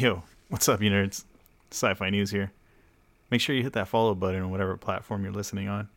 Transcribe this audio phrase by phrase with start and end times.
[0.00, 1.24] Yo, what's up, you nerds?
[1.70, 2.52] Sci-fi news here.
[3.30, 5.90] Make sure you hit that follow button on whatever platform you're listening on.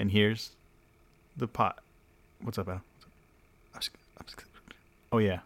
[0.00, 0.56] And here's
[1.36, 1.78] the pot.
[2.42, 2.66] What's up?
[2.66, 3.94] What's up?
[5.12, 5.38] Oh yeah,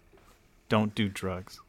[0.70, 1.60] don't do drugs.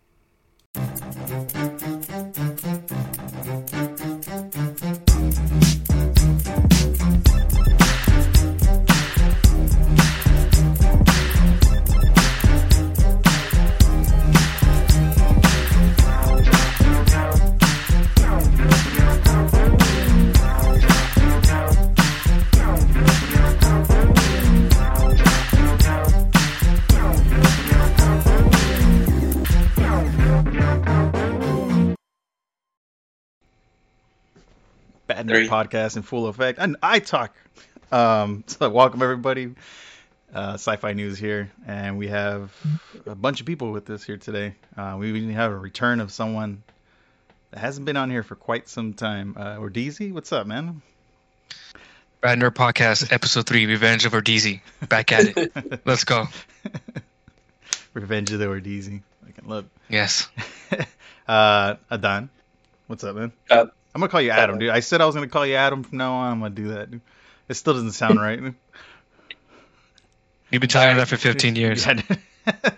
[35.30, 35.48] Bad Nerd.
[35.48, 36.60] Podcast in full effect.
[36.60, 37.36] And I talk.
[37.92, 39.56] Um, so welcome everybody.
[40.34, 42.54] Uh, Sci-fi news here, and we have
[43.08, 44.54] a bunch of people with us here today.
[44.78, 46.62] Uh, we even have a return of someone
[47.50, 49.36] that hasn't been on here for quite some time.
[49.36, 50.84] Uh, Ordeezy, what's up, man?
[52.22, 54.62] Bad Nerd Podcast, Episode 3, Revenge of Ordeezy.
[54.88, 55.82] Back at it.
[55.86, 56.28] Let's go.
[57.96, 59.02] Revenge of the Ordeezy.
[59.28, 59.66] I can love.
[59.90, 60.30] Yes.
[61.28, 62.30] Uh, Adan,
[62.86, 63.32] what's up, man?
[63.50, 64.70] Uh, I'm gonna call you Adam, dude.
[64.70, 66.32] I said I was gonna call you Adam from now on.
[66.34, 66.92] I'm gonna do that.
[66.92, 67.02] Dude.
[67.48, 68.40] It still doesn't sound right.
[70.52, 71.86] You've been telling me that for 15 years.
[71.86, 72.02] Yeah.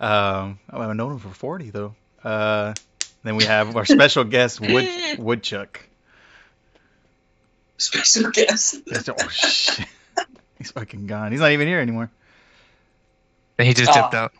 [0.00, 1.94] um, oh, I've known him for 40 though.
[2.24, 2.74] Uh,
[3.22, 5.80] then we have our special guest Wood Woodchuck.
[7.78, 8.84] Special guest.
[8.86, 9.86] That's- Oh shit,
[10.58, 11.32] he's fucking gone.
[11.32, 12.10] He's not even here anymore.
[13.58, 14.02] And he just Ah.
[14.02, 14.32] dipped out.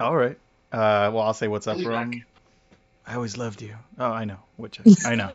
[0.00, 0.38] All right.
[0.72, 2.10] Uh, well, I'll say what's up I'll be from.
[2.10, 2.20] back.
[3.06, 3.76] I always loved you.
[3.98, 4.86] Oh, I know Woodchuck.
[5.04, 5.30] I know.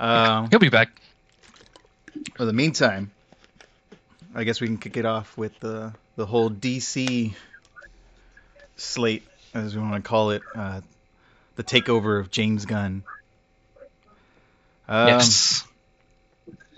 [0.00, 1.00] Um, He'll be back.
[2.36, 3.10] For the meantime,
[4.34, 7.34] I guess we can kick it off with the the whole DC
[8.76, 9.22] slate,
[9.54, 10.80] as we want to call it, uh,
[11.56, 13.02] the takeover of James Gunn.
[14.88, 15.64] Um, yes.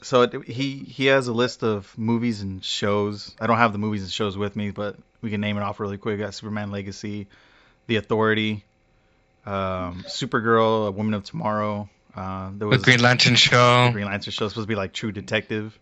[0.02, 3.34] So it, he he has a list of movies and shows.
[3.40, 5.80] I don't have the movies and shows with me, but we can name it off
[5.80, 6.18] really quick.
[6.18, 7.26] We got Superman Legacy,
[7.86, 8.64] The Authority,
[9.46, 11.88] um, Supergirl, A Woman of Tomorrow.
[12.14, 15.12] Uh, there The was Green Lantern Show, Green Lantern show supposed to be like True
[15.12, 15.76] Detective.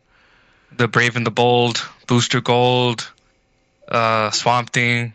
[0.77, 3.11] The Brave and the Bold, Booster Gold,
[3.89, 5.13] uh, Swamp Thing,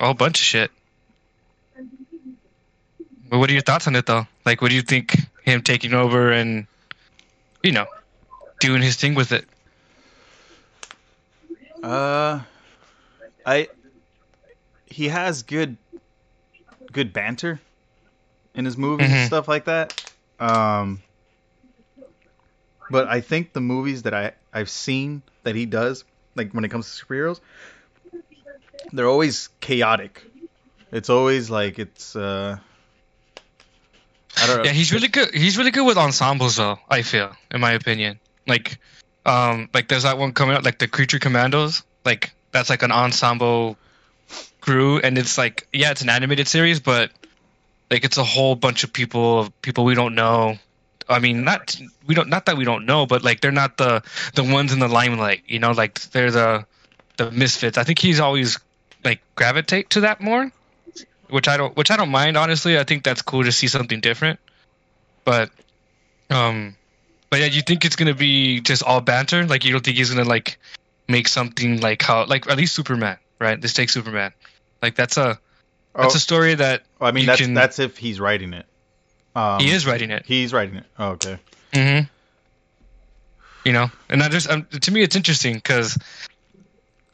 [0.00, 0.70] a whole bunch of shit.
[3.28, 4.26] But what are your thoughts on it, though?
[4.46, 6.66] Like, what do you think him taking over and,
[7.62, 7.86] you know,
[8.60, 9.46] doing his thing with it?
[11.82, 12.40] Uh,
[13.46, 13.68] I
[14.86, 15.76] he has good
[16.90, 17.60] good banter
[18.58, 19.26] in his movies and Mhm.
[19.26, 19.94] stuff like that.
[20.40, 21.00] Um,
[22.90, 26.04] but I think the movies that I I've seen that he does,
[26.34, 27.40] like when it comes to superheroes,
[28.92, 30.24] they're always chaotic.
[30.90, 32.58] It's always like it's uh.
[34.40, 34.64] I don't know.
[34.64, 35.34] Yeah, he's really good.
[35.34, 36.78] He's really good with ensembles, though.
[36.88, 38.78] I feel, in my opinion, like,
[39.26, 41.82] um, like there's that one coming out, like the Creature Commandos.
[42.04, 43.76] Like that's like an ensemble
[44.60, 47.10] crew, and it's like, yeah, it's an animated series, but
[47.90, 50.58] like it's a whole bunch of people, people we don't know.
[51.08, 51.74] I mean, not
[52.06, 54.02] we don't, not that we don't know, but like they're not the
[54.34, 55.42] the ones in the limelight.
[55.46, 56.66] You know, like they're the
[57.16, 57.78] the misfits.
[57.78, 58.58] I think he's always
[59.04, 60.52] like gravitate to that more
[61.30, 62.78] which I don't which I don't mind honestly.
[62.78, 64.40] I think that's cool to see something different.
[65.24, 65.50] But
[66.30, 66.76] um
[67.30, 69.46] but yeah, you think it's gonna be just all banter?
[69.46, 70.58] Like you don't think he's gonna like
[71.06, 73.60] make something like how like at least Superman, right?
[73.60, 74.32] Let's take Superman.
[74.82, 75.38] Like that's a
[75.98, 78.64] that's Oh, a story that I mean that's can- that's if he's writing it.
[79.36, 80.24] Um, he is writing it.
[80.26, 80.86] He's writing it.
[80.98, 81.38] Oh, okay.
[81.74, 82.00] hmm
[83.64, 85.98] You know, and I just um, to me it's interesting because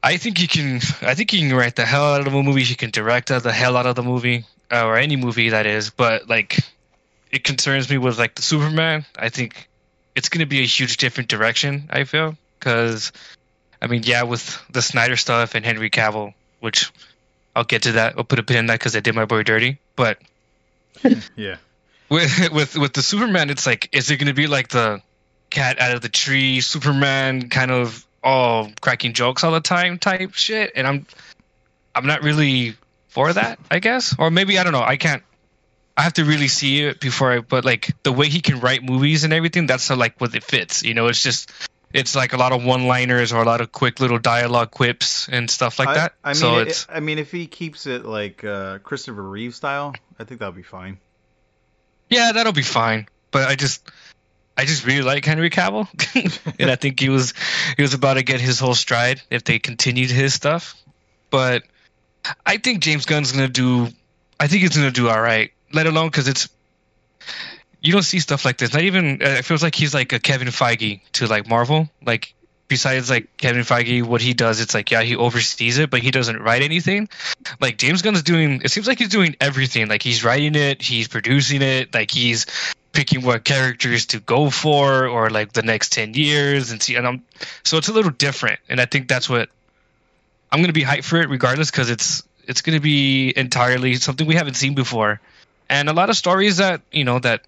[0.03, 0.77] I think he can.
[1.03, 2.63] I think he can write the hell out of a movie.
[2.63, 5.91] He can direct the hell out of the movie uh, or any movie that is.
[5.91, 6.59] But like,
[7.31, 9.07] it concerns me with like the Superman.
[9.19, 9.69] I think
[10.15, 11.89] it's gonna be a huge different direction.
[11.91, 13.13] I feel because,
[13.81, 16.93] I mean, yeah, with the Snyder stuff and Henry Cavill, which
[17.55, 18.15] I'll get to that.
[18.17, 19.79] I'll put a pin in that because I did my boy dirty.
[19.97, 20.19] But
[21.37, 21.57] Yeah.
[22.09, 25.01] with with with the Superman, it's like, is it gonna be like the
[25.51, 30.35] cat out of the tree Superman kind of all cracking jokes all the time type
[30.35, 30.73] shit?
[30.75, 31.07] And I'm
[31.95, 32.77] I'm not really
[33.09, 34.83] for that, I guess, or maybe I don't know.
[34.83, 35.23] I can't.
[35.97, 37.39] I have to really see it before I.
[37.39, 40.43] But like the way he can write movies and everything, that's how, like what it
[40.43, 40.83] fits.
[40.83, 41.53] You know, it's just.
[41.95, 45.49] It's like a lot of one-liners or a lot of quick little dialogue quips and
[45.49, 46.15] stuff like I, that.
[46.25, 49.55] I mean, so it- it's I mean, if he keeps it like uh, Christopher Reeve
[49.55, 50.99] style, I think that'll be fine.
[52.11, 53.07] Yeah, that'll be fine.
[53.31, 53.89] But I just
[54.57, 55.89] I just really like Henry Cavill.
[56.59, 57.33] and I think he was
[57.77, 60.75] he was about to get his whole stride if they continued his stuff.
[61.31, 61.63] But
[62.45, 63.89] I think James Gunn's gonna do
[64.39, 65.53] I think he's gonna do all right.
[65.73, 66.49] Let alone because it's
[67.85, 68.73] you don't see stuff like this.
[68.73, 71.91] Not even uh, it feels like he's like a Kevin Feige to like Marvel.
[72.05, 72.35] Like
[72.67, 76.11] besides like Kevin Feige, what he does, it's like yeah, he oversees it, but he
[76.11, 77.11] doesn't write anything.
[77.61, 79.89] Like James Gunn's doing, it seems like he's doing everything.
[79.89, 82.47] Like he's writing it, he's producing it, like he's
[82.93, 86.97] picking what characters to go for, or like the next ten years, and see.
[86.97, 87.23] And I'm
[87.65, 89.51] so it's a little different, and I think that's what
[90.51, 94.37] I'm gonna be hyped for it regardless, because it's it's gonna be entirely something we
[94.37, 95.21] haven't seen before,
[95.69, 97.43] and a lot of stories that you know that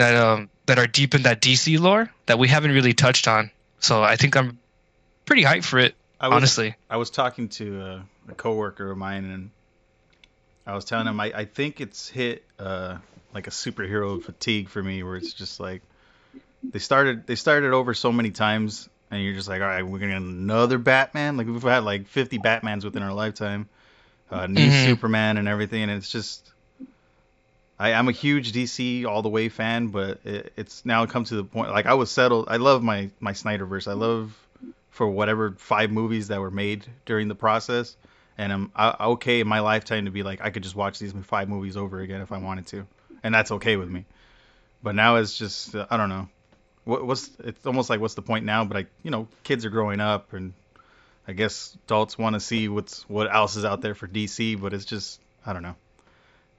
[0.00, 3.50] that um that are deep in that DC lore that we haven't really touched on.
[3.80, 4.58] So I think I'm
[5.26, 5.94] pretty hyped for it.
[6.18, 9.50] I was, honestly, I was talking to a, a coworker of mine, and
[10.66, 12.98] I was telling him I, I think it's hit uh,
[13.34, 15.82] like a superhero fatigue for me, where it's just like
[16.72, 19.98] they started they started over so many times, and you're just like, all right, we're
[19.98, 21.36] gonna get another Batman.
[21.36, 23.68] Like we've had like 50 Batmans within our lifetime,
[24.30, 24.84] uh, new Mhm.
[24.84, 26.46] Superman and everything, and it's just.
[27.80, 31.34] I, I'm a huge DC all the way fan, but it, it's now come to
[31.34, 31.70] the point.
[31.70, 32.48] Like I was settled.
[32.48, 33.88] I love my my Snyderverse.
[33.88, 34.36] I love
[34.90, 37.96] for whatever five movies that were made during the process,
[38.36, 41.14] and I'm I, okay in my lifetime to be like I could just watch these
[41.22, 42.86] five movies over again if I wanted to,
[43.22, 44.04] and that's okay with me.
[44.82, 46.28] But now it's just I don't know.
[46.84, 48.62] What, what's it's almost like what's the point now?
[48.66, 50.52] But I you know kids are growing up and
[51.26, 54.74] I guess adults want to see what's what else is out there for DC, but
[54.74, 55.76] it's just I don't know.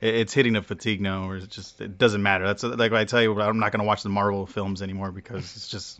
[0.02, 2.46] It, it's hitting a fatigue now, or it's just it doesn't matter.
[2.46, 5.68] That's like I tell you, I'm not gonna watch the Marvel films anymore because it's
[5.70, 6.00] just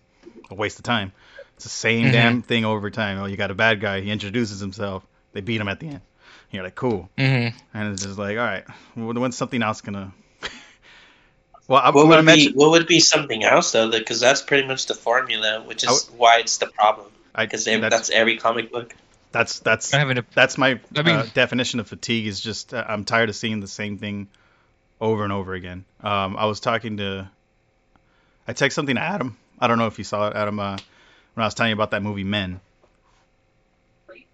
[0.50, 1.14] a waste of time.
[1.56, 2.12] It's the same Mhm.
[2.12, 3.20] damn thing over time.
[3.20, 4.02] Oh, you got a bad guy.
[4.02, 5.06] He introduces himself.
[5.34, 6.02] They beat him at the end.
[6.50, 7.10] You're like, cool.
[7.18, 8.66] hmm And it's just like, all right,
[8.96, 10.12] when- when's something else gonna?
[11.68, 12.52] well, I'm What gonna would mention.
[12.54, 13.90] be what would be something else though?
[13.90, 17.08] Because that's pretty much the formula, which I is why it's the problem.
[17.38, 18.94] Because that's, that's every comic book.
[19.32, 20.30] That's that's I haven't.
[20.34, 22.28] that's my I mean- uh, definition of fatigue.
[22.28, 24.28] Is just uh, I'm tired of seeing the same thing
[25.00, 25.86] over and over again.
[26.02, 27.30] Um, I was talking to.
[28.48, 29.38] I texted something to Adam.
[29.60, 30.60] I don't know if you saw it, Adam.
[30.60, 30.78] Uh,
[31.34, 32.60] when I was telling you about that movie Men.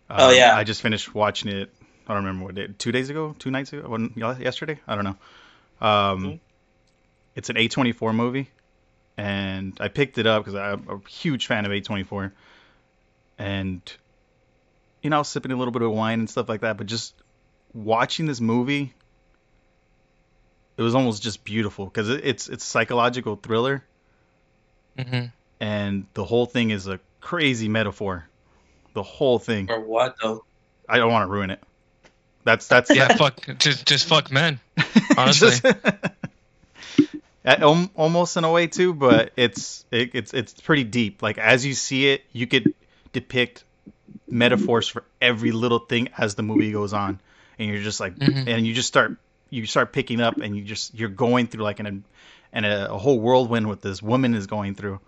[0.10, 0.56] Oh, Um, yeah.
[0.56, 1.70] I just finished watching it.
[2.08, 2.68] I don't remember what day.
[2.78, 4.80] Two days ago, two nights ago, when, yesterday.
[4.88, 5.18] I don't know.
[5.86, 6.40] Um, Mhm.
[7.36, 8.50] It's an A24 movie,
[9.18, 12.32] and I picked it up because I'm a huge fan of A24,
[13.38, 13.82] and
[15.08, 16.76] you know, I was sipping a little bit of wine and stuff like that.
[16.76, 17.14] But just
[17.74, 18.94] watching this movie,
[20.76, 23.86] it was almost just beautiful because it, it's it's psychological thriller,
[25.00, 25.28] hmm
[25.62, 28.28] and the whole thing is a crazy metaphor.
[28.96, 29.72] The whole thing.
[29.72, 30.44] Or what though?
[30.90, 31.64] I don't want to ruin it.
[32.44, 33.40] That's that's Yeah, fuck.
[33.60, 34.60] Just just fuck men.
[35.18, 35.52] honestly.
[37.46, 37.64] Just-
[37.96, 41.22] almost in a way too, but it's it, it's it's pretty deep.
[41.22, 42.74] Like as you see it, you could
[43.14, 43.64] depict
[44.30, 47.20] metaphors for every little thing as the movie goes on,
[47.58, 48.48] and you're just like, Mhm.
[48.48, 49.18] and you just start
[49.50, 52.04] you start picking up, and you just you're going through like an
[52.54, 55.00] and a, a whole whirlwind with this woman is going through,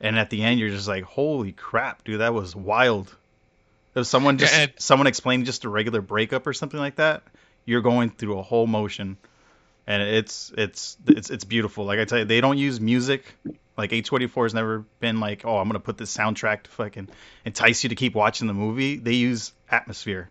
[0.00, 3.14] and at the end you're just like, holy crap, dude, that was wild.
[3.94, 7.22] If someone just Yeah, someone explained just a regular breakup or something like that,
[7.64, 9.16] you're going through a whole motion,
[9.88, 11.86] and it's it's it's it's beautiful.
[11.86, 13.24] Like I tell you, they don't use music.
[13.76, 17.08] Like A24 has never been like, oh, I'm gonna put this soundtrack to fucking
[17.44, 18.96] entice you to keep watching the movie.
[18.96, 20.28] They use atmosphere,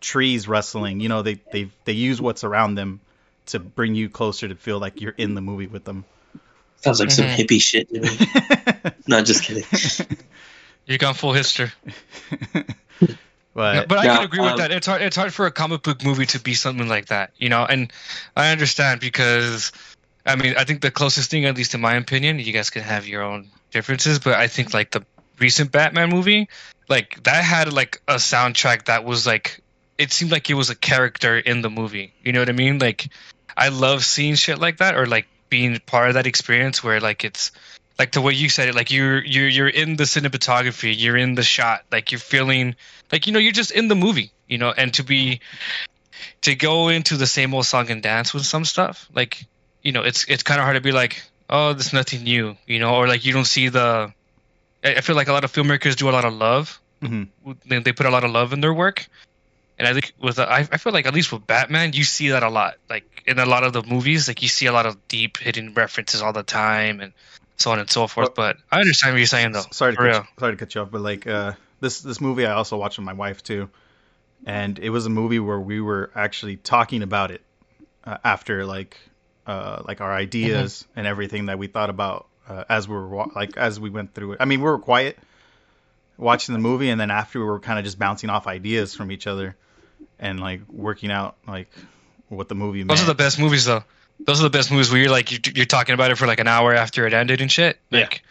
[0.00, 1.00] trees rustling.
[1.00, 3.00] You know, they they they use what's around them
[3.46, 6.04] to bring you closer to feel like you're in the movie with them.
[6.82, 7.36] Sounds like some Mhm.
[7.36, 7.88] hippie shit.
[7.88, 8.92] To me.
[9.08, 9.64] no, just kidding.
[10.86, 11.70] You got full history.
[13.54, 14.70] but but I Now, can agree with um, that.
[14.70, 15.02] It's hard.
[15.02, 17.64] It's hard for a comic book movie to be something like that, you know.
[17.64, 17.92] And
[18.36, 19.72] I understand because,
[20.24, 22.82] I mean, I think the closest thing, at least in my opinion, you guys can
[22.82, 25.04] have your own differences, but I think like the
[25.38, 26.48] recent Batman movie,
[26.88, 29.60] like that had like a soundtrack that was like,
[29.98, 32.12] it seemed like it was a character in the movie.
[32.22, 32.78] You know what I mean?
[32.78, 33.08] Like,
[33.56, 37.24] I love seeing shit like that, or like being part of that experience where like
[37.24, 37.50] it's
[38.00, 41.34] like the way you said it, like you're you're you're in the cinematography, you're in
[41.36, 42.74] the shot, like you're feeling
[43.12, 45.40] like you know you're just in the movie you know and to be
[46.42, 49.46] to go into the same old song and dance with some stuff like
[49.82, 52.78] you know it's it's kind of hard to be like oh there's nothing new you
[52.78, 54.12] know or like you don't see the
[54.84, 56.80] i feel like a lot of filmmakers do a lot of love.
[57.02, 57.28] Mhm.
[57.66, 59.08] they, they put a lot of love in their work.
[59.78, 62.42] And i think with I, I feel like at least with batman you see that
[62.42, 62.74] a lot.
[62.90, 65.72] Like in a lot of the movies like you see a lot of deep hidden
[65.74, 67.12] references all the time and
[67.60, 69.96] so on and so forth Well- but i understand what you're saying though sorry to
[69.96, 72.76] cut you, sorry to cut you off, but like uh, this this movie I also
[72.76, 73.68] watched with my wife too,
[74.46, 77.42] and it was a movie where we were actually talking about it
[78.04, 78.96] uh, after like
[79.46, 83.28] uh, like our ideas and everything that we thought about uh, as we were wa-
[83.34, 84.38] like as we went through it.
[84.40, 85.18] I mean, we were quiet
[86.16, 89.10] watching the movie, and then after we were kind of just bouncing off ideas from
[89.10, 89.56] each other
[90.18, 91.70] and like working out like
[92.28, 92.90] what the movie meant.
[92.90, 93.84] Those are the best movies, though.
[94.26, 96.40] Those are the best movies where you're like you're, you're talking about it for like
[96.40, 97.78] an hour after it ended and shit.
[97.90, 98.00] Yeah.
[98.00, 98.22] Like,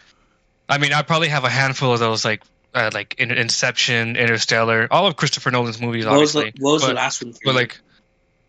[0.68, 2.42] I mean, I probably have a handful of those, like
[2.74, 6.62] uh, like In- Inception, Interstellar, all of Christopher Nolan's movies, What was the, obviously.
[6.62, 7.80] what was the last one for but you like,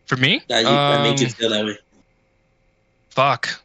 [0.06, 1.78] for me, that, you, that made you Um, feel that way?
[3.10, 3.62] fuck,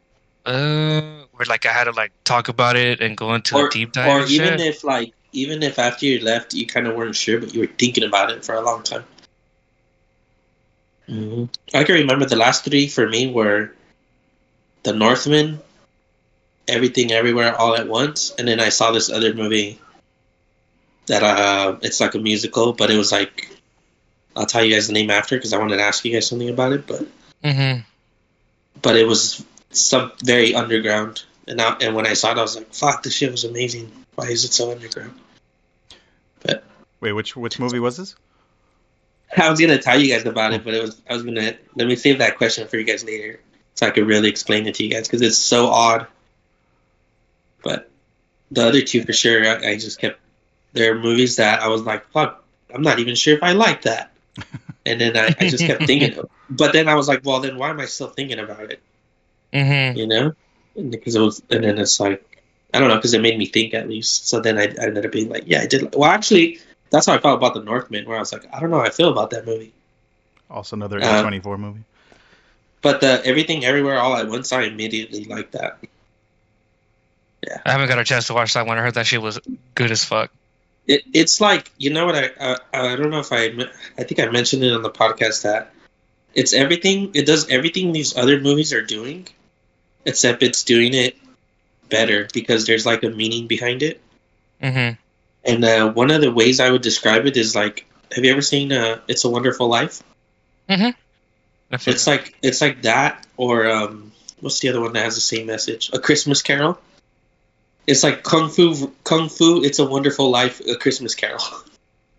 [0.47, 1.00] uh,
[1.33, 3.92] where like I had to like talk about it and go into Or, a deep
[3.92, 4.09] dive.
[4.09, 4.61] or even shit.
[4.61, 7.66] if like even if after you left you kind of weren't sure, but you were
[7.78, 9.04] thinking about it for a long time.
[11.06, 11.44] Hmm
[11.75, 13.72] I can remember the last three for me were
[14.82, 15.60] The Northman,
[16.68, 19.78] Everything Everywhere All at Once, and then I saw this other movie
[21.06, 23.48] that uh it's like a musical, but it was like
[24.34, 26.48] I'll tell you guys the name after because I wanted to ask you guys something
[26.50, 27.06] about it, but
[27.44, 27.84] Mhm.
[28.82, 31.22] but it was some very underground.
[31.48, 33.92] And I, and when I saw it, I was like, "Fuck, this shit was amazing.
[34.16, 35.14] Why is it so underground?"
[36.42, 36.64] But
[37.00, 38.16] Wait, which which movie was this?
[39.37, 41.87] I was gonna tell you guys about it, but it was I was gonna let
[41.87, 43.40] me save that question for you guys later,
[43.75, 46.06] so I could really explain it to you guys because it's so odd.
[47.62, 47.90] But
[48.50, 50.21] the other two for sure, I, I just kept.
[50.73, 53.83] There are movies that I was like, "Fuck, I'm not even sure if I like
[53.83, 54.12] that,"
[54.87, 56.18] and then I, I just kept thinking.
[56.49, 58.80] But then I was like, "Well, then why am I still thinking about it?"
[59.52, 59.97] Mhm.
[59.97, 60.33] You know,
[60.90, 62.42] because it was, and then it's like,
[62.75, 64.28] I don't know, because it made me think at least.
[64.28, 66.61] So then I, I ended up being like, "Yeah, I did." Well, actually,
[66.96, 68.86] that's how I felt about the Northman, where I was like, I don't know how
[68.86, 69.74] I feel about that movie.
[70.50, 71.84] Also another Uh, A24 movie.
[72.80, 75.78] But the everything everywhere all at once, I immediately liked that.
[77.46, 78.78] Yeah, I haven't got a chance to watch that one.
[78.78, 79.38] I heard that shit was
[79.74, 80.30] good as fuck.
[80.86, 83.52] It, it's like you know what I uh, I don't know if I
[83.98, 85.72] I think I mentioned it on the podcast that
[86.32, 89.28] it's everything it does everything these other movies are doing,
[90.06, 91.18] except it's doing it
[91.90, 94.00] better because there's like a meaning behind it.
[94.62, 94.96] Mhm.
[95.46, 98.42] And uh, one of the ways I would describe it is like, have you ever
[98.42, 100.02] seen uh, "It's a Wonderful Life"?
[100.68, 105.20] That's It's like it's like that, or um, what's the other one that has the
[105.20, 105.90] same message?
[105.92, 106.78] A Christmas Carol.
[107.86, 109.62] It's like Kung Fu, Kung Fu.
[109.62, 111.42] It's a Wonderful Life, a Christmas Carol.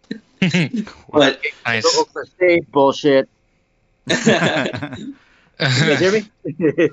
[1.11, 1.99] but nice.
[1.99, 3.29] Oklahoma bullshit.
[5.59, 6.23] You guys hear me?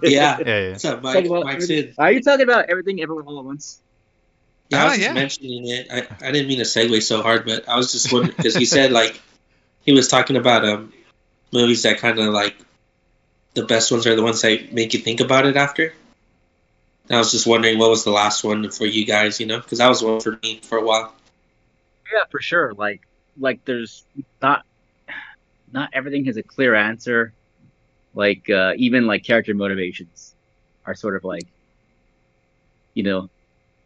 [0.02, 0.70] Yeah, yeah.
[0.70, 1.26] what's up, Mike?
[1.26, 1.94] about Mike everything- Sid.
[1.98, 3.78] Are you talking about everything, everyone, all at once?
[4.70, 5.12] Yeah, I Ah, was just yeah.
[5.12, 5.86] mentioning it.
[5.90, 8.64] I, I didn't mean to segue so hard, but I was just wondering because he
[8.64, 9.20] said like
[9.84, 10.92] he was talking about um
[11.52, 12.56] movies that kind of like
[13.54, 15.92] the best ones are the ones that make you think about it after.
[17.08, 19.60] And I was just wondering what was the last one for you guys, you know,
[19.60, 21.14] because that was one for me for a while.
[22.10, 22.72] Yeah, for sure.
[22.74, 23.02] Like,
[23.38, 24.04] like there's
[24.40, 24.64] not,
[25.72, 27.32] not everything has a clear answer.
[28.14, 30.34] Like, uh, even like character motivations
[30.86, 31.46] are sort of like,
[32.94, 33.28] you know,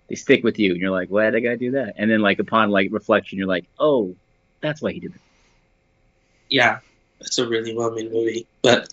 [0.09, 1.95] they stick with you, and you're like, why did I gotta do that?
[1.97, 4.17] And then like upon like reflection, you're like, oh,
[4.61, 5.21] that's why he did it.
[6.49, 6.81] Yeah,
[7.21, 8.93] it's a really well made movie, but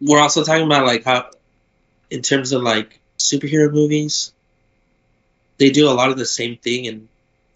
[0.00, 1.30] we're also talking about like how,
[2.10, 4.32] in terms of like superhero movies,
[5.58, 6.86] they do a lot of the same thing.
[6.86, 7.08] And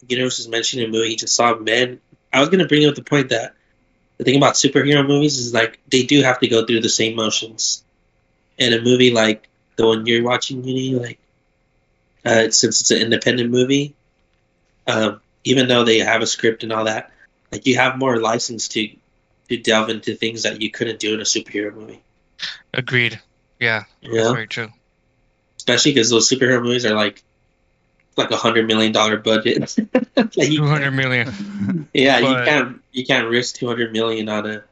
[0.07, 1.99] Universe was mentioning a movie he just saw Men.
[2.31, 3.53] I was gonna bring up the point that
[4.17, 7.15] the thing about superhero movies is like they do have to go through the same
[7.15, 7.83] motions.
[8.59, 11.19] And a movie like the one you're watching, Uni, like
[12.25, 13.95] uh, since it's an independent movie,
[14.87, 17.11] um, even though they have a script and all that,
[17.51, 18.89] like you have more license to
[19.49, 22.01] to delve into things that you couldn't do in a superhero movie.
[22.73, 23.19] Agreed.
[23.59, 24.21] Yeah, Yeah.
[24.23, 24.69] that's very true.
[25.57, 27.21] especially because those superhero movies are like
[28.17, 29.75] like a hundred million dollar budget.
[30.15, 31.87] like Two hundred million.
[31.93, 34.63] yeah, you can't you can't risk two hundred million on a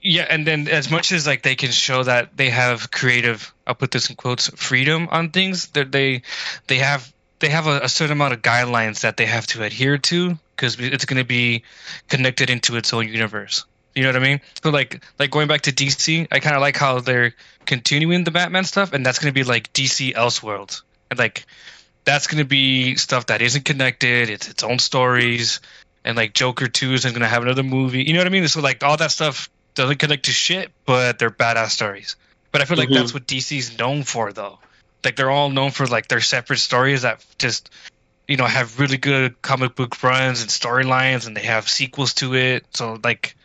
[0.00, 3.74] Yeah, and then as much as like they can show that they have creative, I'll
[3.74, 6.22] put this in quotes, freedom on things that they
[6.68, 9.98] they have they have a, a certain amount of guidelines that they have to adhere
[9.98, 11.62] to because it's going to be
[12.08, 13.64] connected into its own universe.
[13.94, 14.40] You know what I mean?
[14.62, 17.34] So like like going back to DC, I kind of like how they're
[17.66, 21.44] continuing the Batman stuff, and that's going to be like DC Elseworlds, and like
[22.04, 24.30] that's going to be stuff that isn't connected.
[24.30, 25.60] It's its own stories,
[26.04, 28.04] and like Joker Two is going to have another movie.
[28.04, 28.46] You know what I mean?
[28.46, 32.16] So like all that stuff doesn't connect to shit, but they're badass stories.
[32.52, 32.94] But I feel like Mhm.
[32.94, 34.58] that's what DC's known for, though.
[35.04, 37.70] Like they're all known for like their separate stories that just
[38.26, 42.34] you know have really good comic book runs and storylines, and they have sequels to
[42.34, 42.66] it.
[42.74, 43.36] So like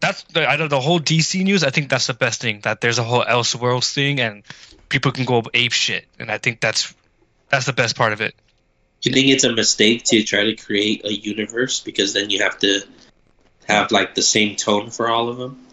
[0.00, 1.62] that's the I don't the whole DC news.
[1.62, 4.42] I think that's the best thing that there's a whole Elseworlds thing, and
[4.88, 6.94] people can go ape shit, and I think that's
[7.50, 8.34] that's the best part of it.
[9.02, 12.58] you think it's a mistake to try to create a universe because then you have
[12.58, 12.80] to
[13.68, 15.66] have like the same tone for all of them.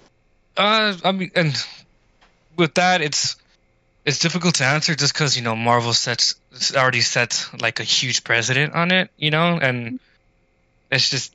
[0.58, 1.56] Uh, I mean, and
[2.58, 3.36] with that, it's
[4.06, 6.36] it's difficult to answer just because you know Marvel sets
[6.76, 10.00] already set like a huge precedent on it, you know, and
[10.92, 11.34] it's just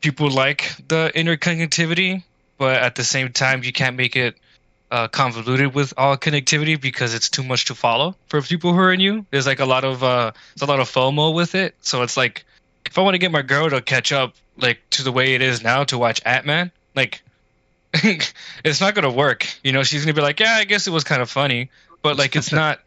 [0.00, 2.22] people like the interconnectivity,
[2.58, 4.36] but at the same time, you can't make it
[4.90, 8.96] uh, convoluted with all connectivity because it's too much to follow for people who are
[8.96, 9.24] new.
[9.30, 12.16] There's like a lot of uh, there's a lot of FOMO with it, so it's
[12.16, 12.44] like
[12.84, 15.42] if I want to get my girl to catch up like to the way it
[15.42, 17.22] is now to watch Ant Man, like
[18.64, 19.46] it's not gonna work.
[19.62, 21.70] You know, she's gonna be like, yeah, I guess it was kind of funny,
[22.02, 22.80] but like it's not.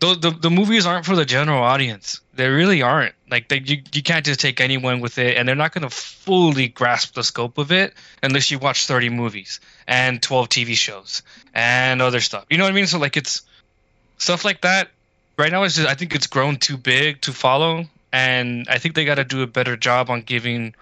[0.00, 2.20] The, the, the movies aren't for the general audience.
[2.34, 3.14] They really aren't.
[3.30, 5.88] Like they, you, you can't just take anyone with it, and they're not going to
[5.88, 11.22] fully grasp the scope of it unless you watch 30 movies and 12 TV shows
[11.54, 12.44] and other stuff.
[12.50, 12.86] You know what I mean?
[12.86, 13.42] So like it's
[14.18, 14.88] stuff like that.
[15.38, 18.94] Right now, it's just I think it's grown too big to follow, and I think
[18.94, 20.74] they got to do a better job on giving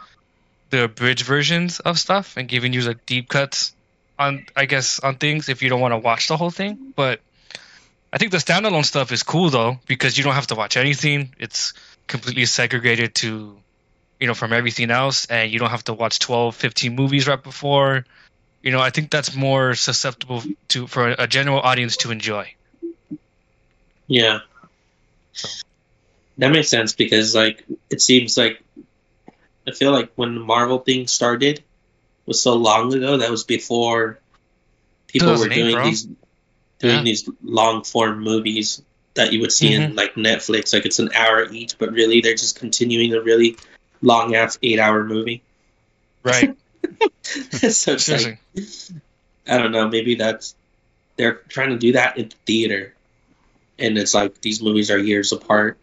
[0.73, 3.73] the abridged versions of stuff and giving you like deep cuts
[4.19, 6.93] on I guess on things if you don't want to watch the whole thing.
[6.97, 7.21] But
[8.13, 11.35] I think the standalone stuff is cool though because you don't have to watch anything.
[11.39, 11.75] It's
[12.09, 13.57] completely segregated to
[14.19, 17.43] you know from everything else and you don't have to watch 12 15 movies right
[17.43, 18.05] before
[18.63, 22.53] you know i think that's more susceptible to for a general audience to enjoy
[24.13, 24.41] Yeah.
[26.37, 28.63] That makes sense because like it seems like
[29.67, 31.63] I feel like when the Marvel thing started
[32.27, 34.19] was so long ago that was before
[35.09, 35.85] people were doing bro.
[35.85, 36.03] these
[36.79, 37.03] doing Yeah.
[37.03, 38.83] these long form movies
[39.15, 39.83] that you would see Mm-hmm.
[39.83, 43.57] in like Netflix like it's an hour each but really they're just continuing a really
[44.01, 45.43] long ass 8 hour movie.
[46.25, 46.57] right
[47.23, 48.39] so it's like
[49.47, 50.55] I don't know, maybe that's
[51.17, 52.95] they're trying to do that in theater,
[53.79, 55.79] and it's like these movies are years apart.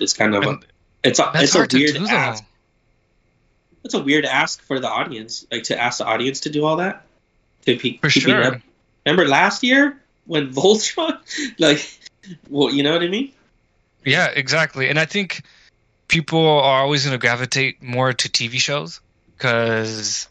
[0.00, 0.58] It's kind of a,
[1.04, 2.44] it's a that's it's a weird ask.
[3.84, 6.76] It's a weird ask for the audience, like to ask the audience to do all
[6.76, 7.04] that.
[7.66, 8.60] To pe- for sure.
[9.04, 11.18] Remember last year when Voltron,
[11.58, 11.98] like,
[12.48, 13.32] well, you know what I mean?
[14.04, 14.88] Yeah, exactly.
[14.88, 15.42] And I think
[16.08, 19.00] people are always going to gravitate more to TV shows
[19.36, 20.28] because,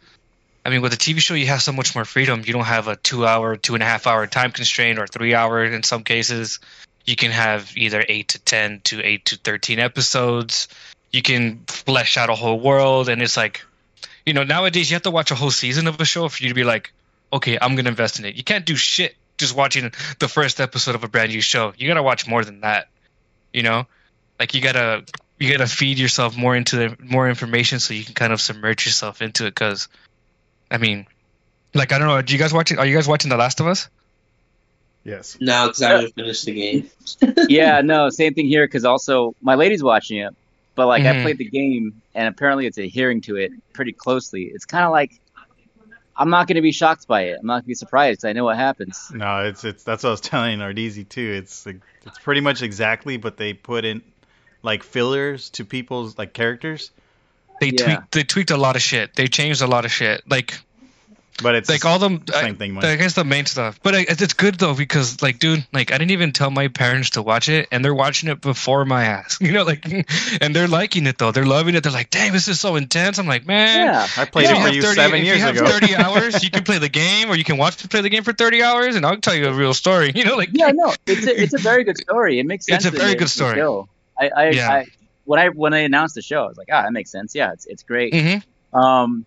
[0.66, 2.44] I mean, with a TV show, you have so much more freedom.
[2.46, 5.34] You don't have a two hour, two and a half hour time constraint or three
[5.34, 6.60] hour in some cases.
[7.06, 10.68] You can have either eight to 10 to eight to 13 episodes.
[11.12, 13.10] You can flesh out a whole world.
[13.10, 13.66] And it's like,
[14.26, 16.50] you know, nowadays you have to watch a whole season of a show for you
[16.50, 16.94] to be like,
[17.34, 18.36] okay, I'm going to invest in it.
[18.36, 21.74] You can't do shit just watching the first episode of a brand new show.
[21.78, 22.88] You got to watch more than that
[23.54, 23.86] you know
[24.40, 25.04] like you gotta
[25.40, 28.86] you gotta feed yourself more into the more information so you can kind of submerge
[28.86, 29.88] yourself into it because
[30.70, 31.06] i mean
[31.74, 33.68] like i don't know do you guys watching are you guys watching the last of
[33.68, 33.90] us
[35.04, 35.36] Yes.
[35.42, 36.92] No, because I haven't finished the game.
[37.50, 38.68] yeah, no, same thing here.
[38.68, 40.32] Because also my lady's watching it,
[40.76, 41.22] but like I Mhm.
[41.24, 44.44] played the game, and apparently it's adhering to it pretty closely.
[44.54, 45.12] It's kind of like
[46.16, 47.38] I'm not going to be shocked by it.
[47.40, 48.26] I'm not going to be surprised.
[48.26, 49.12] I know what happens.
[49.14, 51.34] No, it's it's that's what I was telling Ordeezy too.
[51.38, 54.02] It's like it's pretty much exactly, but they put in
[54.64, 56.92] like fillers to people's like characters.
[57.60, 57.84] they Yeah.
[57.86, 60.60] tweaked they tweaked a lot of shit they changed a lot of shit like
[61.42, 62.78] But it's like all them I, same thing.
[62.78, 65.98] I guess the main stuff, but I, it's good though because like, dude, like I
[65.98, 69.38] didn't even tell my parents to watch it, and they're watching it before my ass,
[69.42, 69.84] you know, like,
[70.42, 71.32] and they're liking it though.
[71.32, 71.82] They're loving it.
[71.84, 74.68] They're like, "Dang, this is so intense." I'm like, man, Yeah, I played it for
[74.70, 75.68] you 30 seven if years you have ago.
[75.68, 78.24] 30 hours, you can play the game, or you can watch to play the game
[78.24, 80.12] for 30 hours, and I'll tell you a real story.
[80.22, 82.40] You know, like, yeah, no, it's a, it's a very good story.
[82.40, 82.86] It makes sense.
[82.86, 83.56] It's a very good story.
[83.56, 83.88] show.
[84.20, 84.70] I, I, Yeah.
[84.70, 84.86] I,
[85.26, 87.34] when I when I announced the show, I was like, ah, that makes sense.
[87.34, 88.14] Yeah, it's it's great.
[88.14, 88.44] Mhm.
[88.74, 89.26] Um,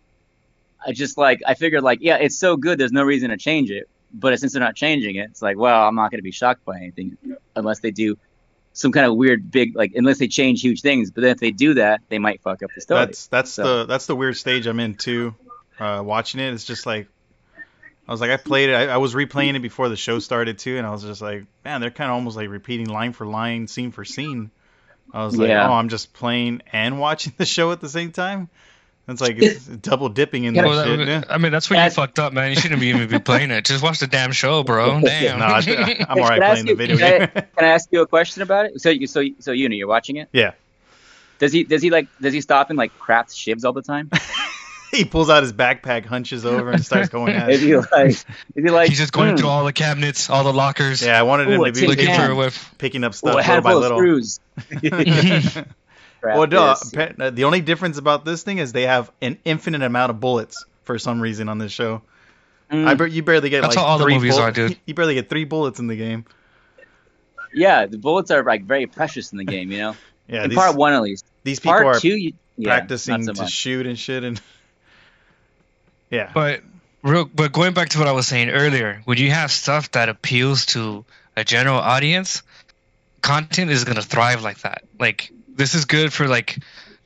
[0.86, 2.78] I just like I figured like yeah, it's so good.
[2.78, 3.88] There's no reason to change it.
[4.12, 6.64] But since they're not changing it, it's like well, I'm not going to be shocked
[6.64, 7.16] by anything
[7.56, 8.16] unless they do
[8.72, 11.10] some kind of weird big like unless they change huge things.
[11.10, 13.06] But then if they do that, they might fuck up the story.
[13.06, 15.34] That's that's So- the that's the weird stage I'm in too.
[15.78, 17.08] Uh, watching it, it's just like
[18.06, 18.74] I was like I played it.
[18.74, 21.46] I, I was replaying it before the show started too, and I was just like,
[21.64, 24.50] man, they're kind of almost like repeating line for line, scene for scene.
[25.12, 25.68] I was like, Yeah.
[25.68, 28.48] oh, I'm just playing and watching the show at the same time.
[29.06, 30.62] It's like it's double dipping in Yeah.
[30.62, 31.06] that Well, shit.
[31.08, 31.24] yeah.
[31.28, 32.50] I mean, that's where you fucked up, man.
[32.50, 33.64] You shouldn't be even be playing it.
[33.66, 35.00] Just watch the damn show, bro.
[35.04, 35.40] Damn.
[35.40, 35.58] No, I,
[36.08, 38.64] I'm alright playing ask the video can I- Can I ask you a question about
[38.66, 38.80] it?
[38.80, 40.28] So you so so you know you're watching it.
[40.32, 40.52] Yeah.
[41.38, 44.10] Does he does he like does he stop and like craft shivs all the time?
[44.90, 47.66] he pulls out his backpack, hunches over, and starts going at Is it.
[47.66, 50.52] he like is he like He's just going hmm, through all the cabinets, all the
[50.52, 52.26] lockers, Yeah, I wanted him Ooh, to be looking picking, can.
[52.26, 52.74] for a whiff.
[52.78, 53.98] picking up stuff a little by handful of little.
[53.98, 54.40] screws?
[56.24, 56.90] Craft Well, no, this.
[56.90, 60.20] pe- uh, the only difference about this thing is they have an infinite amount of
[60.20, 62.02] bullets for some reason on this show.
[62.70, 64.50] Mm, I bar- you barely get That's like how all the three movies bull- are,
[64.50, 64.78] dude.
[64.86, 66.24] You barely get three bullets in the game.
[67.52, 69.70] yeah, the bullets are like very precious in the game.
[69.70, 69.96] You know,
[70.28, 71.26] Yeah, in these, part one at least.
[71.42, 72.32] these people Part are two, you,
[72.62, 74.40] practicing not so to shoot and shit, and
[76.10, 76.62] yeah, But
[77.02, 80.08] real, but going back to what I was saying earlier, when you have stuff that
[80.08, 81.04] appeals to
[81.36, 82.42] a general audience,
[83.20, 84.84] content is gonna thrive like that.
[84.98, 86.58] Like this is good for like,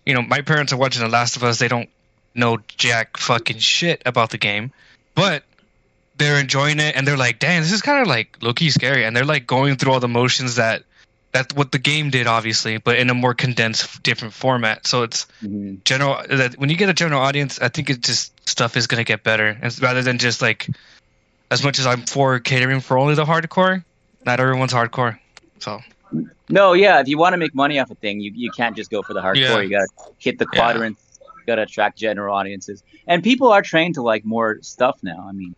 [0.06, 1.58] you know, my parents are watching The Last of Us.
[1.58, 1.88] They don't
[2.34, 4.72] know jack fucking shit about the game,
[5.14, 5.42] but
[6.16, 9.16] they're enjoying it and they're like, "Damn, this is kind of like low-key scary," and
[9.16, 10.82] they're like going through all the motions that
[11.30, 14.86] that's what the game did, obviously, but in a more condensed, different format.
[14.86, 15.84] So it's Mhm.
[15.84, 19.04] general that when you get a general audience, I think it just stuff is gonna
[19.04, 20.68] get better, and rather than just like
[21.50, 23.84] as much as I'm for catering for only the hardcore,
[24.24, 25.18] not everyone's hardcore.
[25.60, 25.80] So
[26.50, 27.00] No, yeah.
[27.00, 29.12] If you want to make money off a thing, you, you can't just go for
[29.14, 29.36] the hardcore.
[29.36, 29.60] Yeah.
[29.60, 30.58] You gotta hit the Yeah.
[30.58, 31.18] quadrants.
[31.20, 35.26] You gotta attract general audiences, and people are trained to like more stuff now.
[35.28, 35.54] I mean,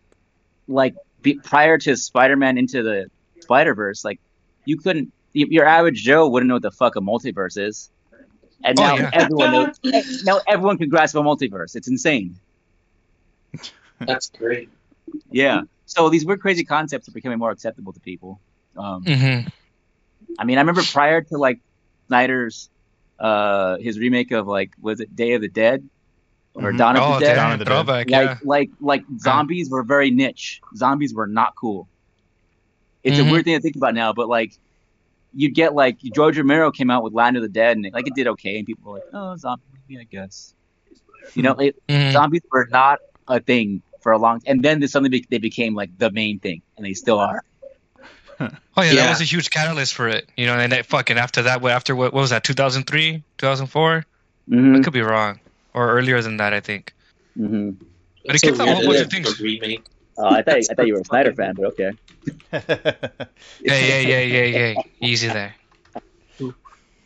[0.67, 3.09] like be, prior to Spider-Man into the
[3.41, 4.19] Spider-Verse, like
[4.65, 5.11] you couldn't.
[5.35, 7.89] y- Your average Joe wouldn't know what the fuck a multiverse is,
[8.63, 9.09] and Oh, now yeah.
[9.13, 10.23] everyone knows.
[10.23, 11.75] now everyone can grasp a multiverse.
[11.75, 12.35] It's insane.
[13.99, 14.69] That's great.
[15.29, 15.61] Yeah.
[15.85, 18.39] So these weird, crazy concepts are becoming more acceptable to people.
[18.77, 19.39] Um, hmm
[20.39, 21.59] I mean, I remember prior to like
[22.07, 22.69] Snyder's
[23.19, 25.87] uh his remake of like was it Day of the Dead
[26.55, 26.77] or Mhm.
[26.77, 27.35] Dawn of oh, the Dead?
[27.35, 27.71] Dawn of the Dead.
[27.71, 28.37] throwback, like yeah.
[28.43, 30.61] like like zombies were very niche.
[30.75, 31.87] Zombies were not cool.
[33.03, 33.27] It's Mhm.
[33.27, 34.53] a weird thing to think about now, but like
[35.33, 38.07] you'd get like George Romero came out with Land of the Dead and it, like
[38.07, 40.53] it did okay, and people were like, oh, zombie movie, I guess.
[41.35, 42.11] You know, it, Mhm.
[42.11, 46.11] zombies were not a thing for a long, and then suddenly they became like the
[46.11, 47.43] main thing, and they still are.
[48.77, 48.95] Oh yeah, Yeah.
[49.03, 50.29] that was a huge catalyst for it.
[50.37, 52.43] You know, and that fucking after that, what after what, what was that?
[52.43, 54.05] 2003, 2004?
[54.49, 54.75] Mm-hmm.
[54.75, 55.39] I could be wrong,
[55.73, 56.93] or earlier than that, I think.
[57.37, 57.71] Mm-hmm.
[58.25, 59.39] But it That's kept so a whole bunch of things.
[59.39, 59.83] remake.
[60.17, 61.91] Oh, I thought I thought you were a Snyder fan, but okay.
[63.61, 64.81] Yeah, yeah, yeah, yeah, yeah.
[65.01, 65.55] Easy there.
[66.39, 66.53] Well,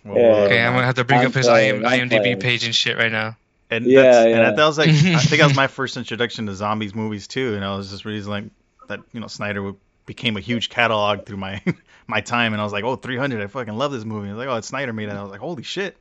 [0.06, 0.21] Yeah.
[0.45, 2.39] Okay, I'm gonna have to bring I'm up his playing, IM, I'm IMDb playing.
[2.39, 3.38] page and shit right now.
[3.71, 4.48] And Yeah, that's, yeah.
[4.50, 7.56] and that was like I think that was my first introduction to zombies movies too,
[7.56, 8.45] and I was just really like
[8.88, 11.62] that you know Snyder would, became a huge catalog through my
[12.08, 14.30] my time, and I was like, oh 300, I fucking love this movie.
[14.30, 15.10] I was like, oh, it's Snyder made it.
[15.10, 15.98] And I was like, holy shit,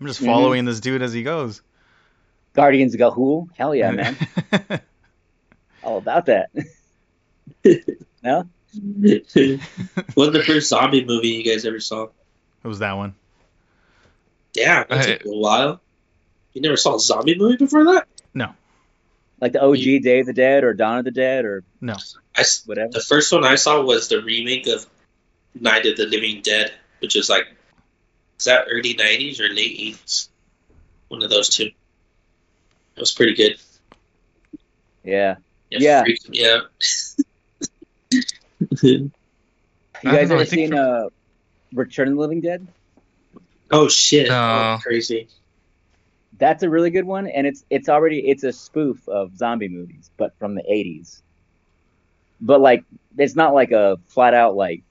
[0.00, 0.26] I'm just Mhm.
[0.26, 1.62] following this dude as he goes.
[2.54, 4.16] Guardians of Ga'Hoole, hell yeah, man,
[5.82, 6.50] all about that.
[8.22, 12.08] no, What's the first zombie movie you guys ever saw?
[12.64, 13.14] it was that one.
[14.52, 15.80] Damn, that's Uh, a while.
[16.54, 18.08] You never saw a zombie movie before that?
[18.32, 18.54] No.
[19.40, 21.62] Like the OG Day of the Dead or Dawn of the Dead or
[22.36, 22.90] I s whatever.
[22.92, 24.86] the first one I saw was the remake of
[25.54, 27.46] Night of the Living Dead, which is like,
[28.38, 30.28] is that early 90s or late 80s?
[31.08, 31.70] One of those two.
[32.96, 33.56] It was pretty good.
[35.04, 35.36] Yeah,
[35.70, 36.02] It Yeah.
[36.02, 39.10] freaked me you guys
[40.02, 41.08] don't know, I ever seen for- uh,
[41.72, 42.66] Return of the Living Dead?
[43.70, 44.28] oh, shit.
[44.28, 44.76] No.
[44.76, 45.28] Oh, crazy.
[46.38, 50.10] That's a really good one, and it's it's already it's a spoof of zombie movies,
[50.18, 51.22] but from the '80s.
[52.40, 52.84] But like,
[53.18, 54.82] it's not like a flat out like.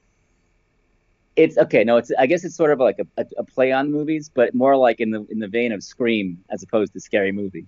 [1.36, 1.84] It's okay.
[1.84, 4.54] No, it's I guess it's sort of like a, a, a play on movies, but
[4.54, 7.66] more like in the in the vein of Scream as opposed to scary movie.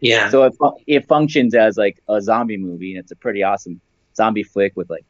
[0.00, 0.30] Yeah.
[0.30, 0.54] So it,
[0.86, 3.80] it functions as like a zombie movie, and it's a pretty awesome
[4.16, 5.04] zombie flick with like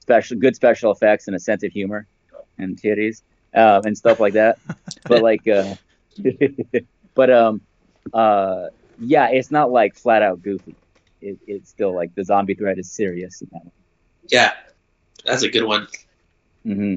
[0.00, 2.06] special, good special effects and a sense of humor
[2.58, 3.22] and titties
[3.54, 4.58] uh, and stuff like that.
[5.08, 5.74] but like, uh,
[7.14, 7.60] but um,
[8.12, 8.68] uh,
[8.98, 10.74] yeah, it's not like flat out goofy.
[11.22, 13.40] It, it's still like the zombie threat is serious.
[13.42, 13.72] In that one.
[14.28, 14.52] Yeah.
[15.24, 15.86] That's a good one.
[16.66, 16.94] Mm-hmm.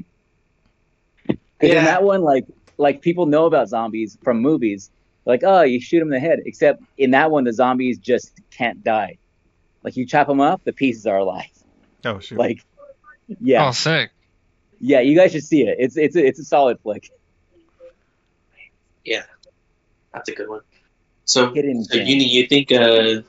[1.27, 1.83] Because in Yeah.
[1.86, 2.45] that one, like
[2.77, 4.89] like people know about zombies from movies,
[5.25, 6.39] like oh you shoot them in the head.
[6.45, 9.17] Except in that one, the zombies just can't die.
[9.83, 11.49] Like you chop them up, the pieces are alive.
[12.05, 12.38] Oh shoot.
[12.38, 12.63] Like
[13.39, 14.12] yeah, Oh, sick.
[14.79, 15.77] yeah, you guys should see it.
[15.79, 17.09] It's it's it's a solid flick.
[19.05, 19.23] Yeah,
[20.13, 20.62] that's a good one.
[21.25, 22.05] So, so gem.
[22.07, 23.21] Uni, you think uh,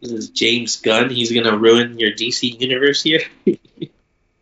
[0.00, 1.10] this is James Gunn?
[1.10, 3.20] He's gonna ruin your DC universe here,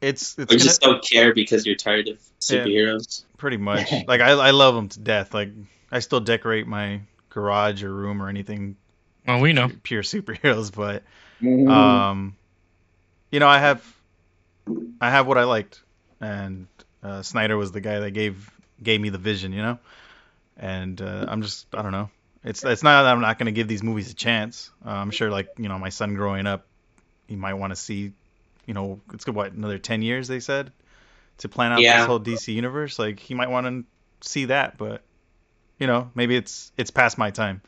[0.00, 3.24] it's it's or gonna, just don't care because you're tired of superheroes?
[3.38, 5.34] pretty much like I I love them to death.
[5.34, 5.50] Like
[5.90, 8.76] I still decorate my garage or room or anything
[9.26, 9.70] Well, we know.
[9.82, 11.02] pure superheroes, but
[11.42, 11.68] Mhm.
[11.70, 12.36] um,
[13.30, 13.84] you know I have
[15.00, 15.82] I have what I liked,
[16.20, 16.66] and
[17.02, 18.50] uh, Snyder was the guy that gave
[18.82, 19.78] gave me the vision, you know,
[20.56, 22.10] and uh, I'm just I don't know.
[22.44, 24.70] It's it's not that I'm not gonna give these movies a chance.
[24.84, 26.66] Uh, I'm sure like you know my son growing up,
[27.26, 28.12] he might want to see,
[28.66, 30.72] you know, it's good what another ten years they said
[31.38, 31.98] to plan out Yeah.
[31.98, 32.98] this whole DC universe.
[32.98, 35.02] Like he might want to see that, but
[35.78, 37.62] you know maybe it's it's past my time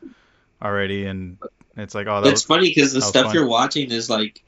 [0.62, 1.38] already, and
[1.76, 3.34] it's like oh that It's funny because the stuff fun.
[3.34, 4.42] you're watching is like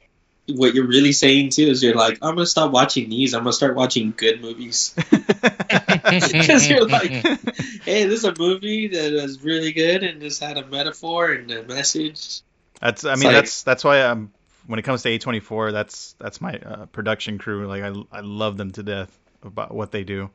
[0.49, 1.67] what you're really saying too.
[1.69, 3.35] Is you're like, I'm gonna stop watching these.
[3.35, 4.95] I'm gonna start watching good movies
[6.11, 7.11] because you're like,
[7.85, 11.51] hey, this is a movie that is really good and just had a metaphor and
[11.51, 12.43] a message.
[12.81, 14.33] That's I mean like- that's that's why I'm
[14.67, 18.57] when it comes to A24 that's that's my uh, production crew like I I love
[18.57, 20.31] them to death about what they do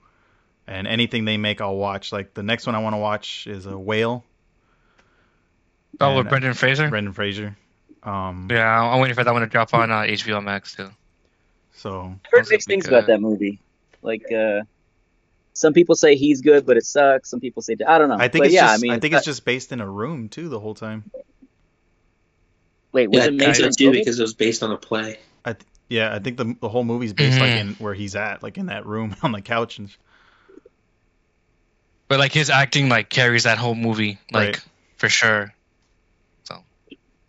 [0.68, 3.66] and anything they make I'll watch like the next one I want to watch is
[3.66, 4.24] a whale
[6.02, 6.90] Oh, with And, uh, Brendan Fraser.
[6.90, 7.56] Brendan Fraser
[8.04, 10.90] Um, Yeah, I'm waiting for that one to drop on uh, HBO Max too.
[11.74, 13.60] So I've heard Those mixed would be things about that movie.
[14.02, 14.62] Like, uh,
[15.56, 17.30] some people say he's good, but it sucks.
[17.32, 18.18] Some people say I don't know.
[18.20, 19.90] I think but it's yeah, just I mean, I think it's just based in a
[19.90, 21.10] room too the whole time.
[22.92, 24.78] wait, was Yeah, it I made think so too because it was based on a
[24.78, 25.18] play.
[25.90, 27.84] Yeah, I think the the whole movie's based like in mm-hmm.
[27.84, 29.96] where he's at, like in that room on the couch and
[32.08, 34.66] But like his acting like carries that whole movie, like Right.
[34.98, 35.54] for sure.
[36.44, 36.64] So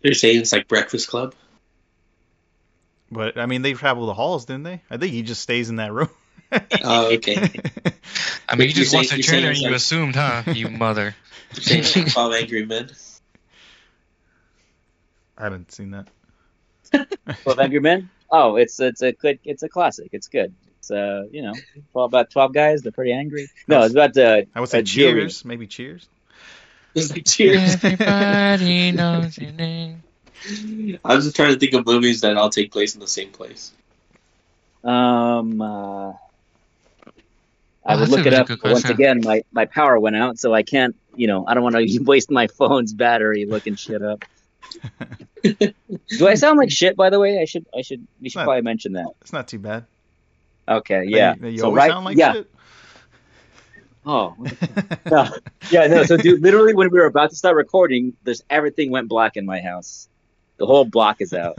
[0.02, 1.34] You're saying it's like Breakfast Club?
[3.10, 4.82] but I mean they travel the halls, didn't they?
[4.90, 6.10] I think he just stays in that room.
[6.84, 7.34] Oh, okay.
[8.48, 10.42] I mean, you You're just watched saying- the trailer and you like- assumed, huh?
[10.52, 11.14] You mother.
[11.54, 12.90] You're saying it's like Twelve Angry Men.
[15.38, 16.08] I haven't seen that.
[17.42, 18.10] Twelve Angry Men.
[18.30, 20.08] Oh, it's it's a good it's a classic.
[20.12, 20.54] It's good.
[20.78, 21.52] It's uh you know
[21.92, 22.82] twelve about twelve guys.
[22.82, 23.48] They're pretty angry.
[23.68, 25.20] No, it's about uh, I would say a jury.
[25.22, 26.08] Cheers, maybe Cheers.
[26.94, 27.74] It's like Cheers.
[27.84, 30.02] Everybody knows your name.
[31.04, 33.30] I was just trying to think of movies that all take place in the same
[33.30, 33.72] place.
[34.84, 36.12] Um, uh,
[37.86, 38.48] I Oh, would that's look it really up.
[38.48, 38.90] but Once question.
[38.92, 40.96] again, my, my power went out, so I can't.
[41.14, 44.24] You know, I don't want to waste my phone's battery looking shit up.
[45.42, 46.96] Do I sound like shit?
[46.96, 49.06] By the way, I should I should we should Not- probably mention that.
[49.20, 49.84] It's not too bad.
[50.68, 51.34] Okay, yeah.
[51.40, 52.32] You, you so always right, sound like yeah.
[52.32, 52.50] shit.
[54.04, 54.36] Oh,
[55.10, 55.28] no.
[55.70, 56.02] yeah, no.
[56.04, 59.46] So, dude, literally, when we were about to start recording, there's everything went black in
[59.46, 60.08] my house.
[60.58, 61.58] The whole block is out.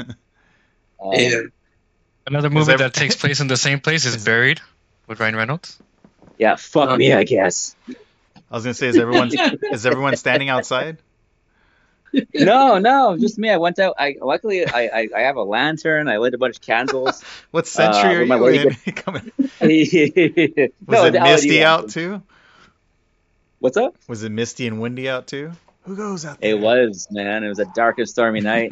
[1.02, 1.52] Um,
[2.26, 4.60] Another movie ever- that takes place in the same place is Is- Buried
[5.08, 5.78] with Ryan Reynolds.
[6.38, 7.76] Yeah, fuck me, I guess.
[7.90, 9.30] I was gonna say, is everyone
[9.72, 10.98] is everyone standing outside?
[12.34, 13.50] No, no, just me.
[13.50, 13.96] I went out.
[14.00, 16.08] I luckily I, I, I have a lantern.
[16.08, 17.24] I lit a bunch of candles.
[17.52, 18.94] What century Uh, are my you in?
[18.94, 22.22] Coming- was Was it misty out too?
[23.60, 23.96] What's up?
[24.08, 25.52] Was it misty and windy out too?
[25.84, 26.52] Who goes out there?
[26.52, 27.44] It was, man.
[27.44, 28.72] It was a dark and stormy night.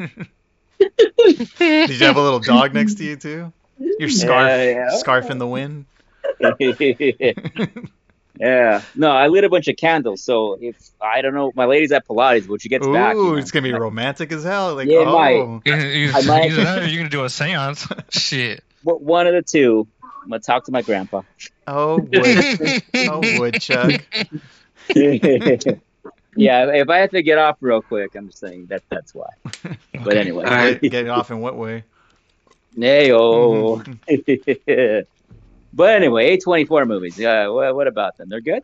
[0.78, 3.52] Did you have a little dog next to you too?
[3.78, 4.90] Your scarf, Yeah, yeah.
[4.96, 5.86] scarf in the wind.
[8.38, 8.82] yeah.
[8.94, 10.22] No, I lit a bunch of candles.
[10.22, 13.22] So if I don't know, my lady's at Pilates, but she gets Ooh, back, you
[13.24, 14.74] know, it's gonna be romantic as hell.
[14.74, 15.34] Like, Yeah, it might.
[15.36, 17.86] oh, You- you- I might- Either that or you're gonna do a seance.
[18.10, 18.62] Shit.
[18.84, 19.86] w- one of the two.
[20.22, 21.22] I'm gonna talk to my grandpa.
[21.68, 24.02] oh, wood, oh, woodchuck.
[24.94, 29.28] yeah, if I have to get off real quick, I'm just saying that that's why.
[29.62, 29.76] But
[30.08, 30.18] Okay.
[30.18, 30.80] anyway, Alright.
[30.82, 31.84] Get, get off in what way?
[32.78, 33.82] hey oh.
[35.76, 37.18] But anyway, A24 movies.
[37.18, 38.28] Yeah, what, what about them?
[38.28, 38.62] They're good.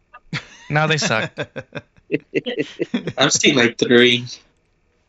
[0.71, 1.31] Now they suck.
[3.19, 4.25] I've seen like three.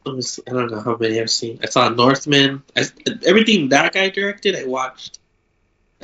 [0.05, 1.59] I was- I don't know how many I've seen.
[1.63, 2.63] I saw Northman.
[2.75, 2.83] I,
[3.25, 5.19] everything that guy directed, I watched.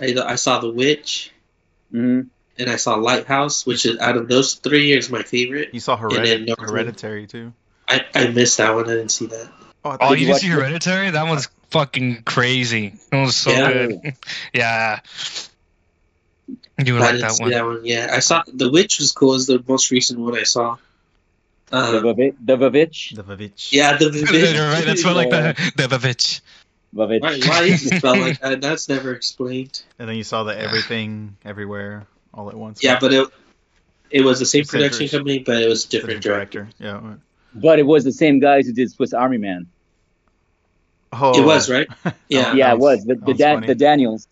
[0.02, 1.32] I, I saw The Witch,
[1.92, 2.22] hmm
[2.58, 5.70] and I saw Lighthouse, which is out of those three is my favorite.
[5.74, 7.54] You saw then Heredit- Hereditary too.
[7.88, 8.84] I, I missed that one.
[8.86, 9.50] I didn't see that.
[9.86, 11.10] Oh, Oh, you you didn't see Hereditary?
[11.12, 12.94] That one's fucking crazy.
[13.12, 13.72] It was so Yeah.
[13.88, 14.14] good.
[14.54, 15.00] Yeah.
[16.86, 17.52] You would I like didn't that see one.
[17.52, 17.82] that one.
[17.86, 19.34] Yeah, I saw The Witch was cool.
[19.36, 20.78] Is the most recent one I saw.
[21.70, 23.15] The Um, Vavi- the Vavitch.
[23.15, 23.72] the Vavitch.
[23.72, 24.06] yeah, the
[24.56, 24.84] You're right.
[24.86, 25.54] That's what like Yeah.
[25.76, 26.42] the the bitch.
[26.96, 27.22] Vavitch.
[27.22, 28.62] Why, why is it spelled like that?
[28.62, 29.84] That's never explained.
[30.00, 32.84] And then you saw the everything, everywhere, all at once.
[32.84, 33.28] Yeah, but it
[34.10, 35.20] it was the same Same production person.
[35.20, 36.60] company, but it was a Different different director.
[36.80, 37.13] director.
[37.13, 37.15] Yeah.
[37.54, 39.68] But it was the same guys who did Swiss Army Man.
[41.12, 41.88] Oh, It was right.
[42.30, 42.54] Yeah.
[42.54, 43.68] yeah, that it was the the, Dan- funny.
[43.68, 44.28] the Daniels.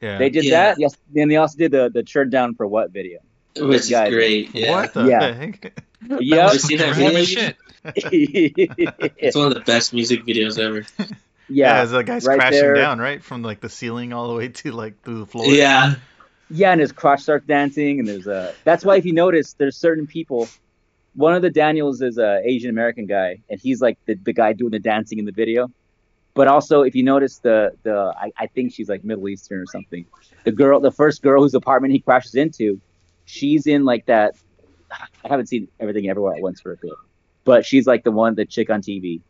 [0.00, 0.18] Yeah.
[0.18, 0.50] They did Yeah.
[0.50, 0.80] that.
[0.80, 3.18] Yes, and they also did the the turn down for what video.
[3.56, 4.10] Which is guys.
[4.12, 4.54] great.
[4.54, 4.70] Yeah.
[4.70, 5.32] What the Yeah.
[5.32, 5.82] heck?
[6.08, 6.52] Yep.
[6.54, 7.24] You see that video?
[7.24, 7.56] shit.
[9.18, 10.84] It's one of the best music videos ever.
[11.48, 12.74] yeah, as the guy's right crashing there.
[12.74, 15.46] down, right, from like the ceiling all the way to like through the floor.
[15.46, 15.96] Yeah.
[16.50, 18.54] yeah, and his crotch starts dancing, and there's a.
[18.64, 20.48] That's why if you notice, there's certain people.
[21.14, 24.52] One of the Daniels is a Asian American guy, and he's like the, the guy
[24.54, 25.70] doing the dancing in the video.
[26.40, 29.66] But also, if you notice the the, I, I think she's like Middle Eastern or
[29.66, 30.06] something.
[30.44, 32.80] The girl, the first girl whose apartment he crashes into,
[33.26, 34.36] she's in like that.
[34.90, 36.94] I haven't seen everything everywhere at once for a bit,
[37.44, 39.20] but she's like the one, the chick on TV.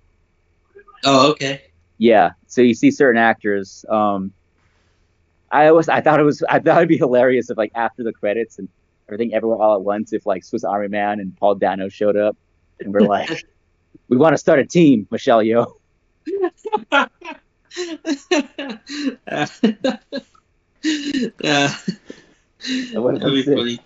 [1.05, 1.62] Oh, okay.
[1.99, 2.31] Yeah.
[2.46, 3.85] So you see certain actors.
[3.88, 4.33] Um,
[5.51, 8.12] I always I thought it was I thought it'd be hilarious if like after the
[8.12, 8.68] credits and
[9.09, 12.37] everything everywhere all at once if like Swiss Army Man and Paul Dano showed up
[12.79, 13.44] and we're like,
[14.09, 15.75] we want to start a team, Michelle Yeoh.
[16.26, 16.50] Yeah.
[22.61, 23.56] That'd be sick.
[23.56, 23.80] funny.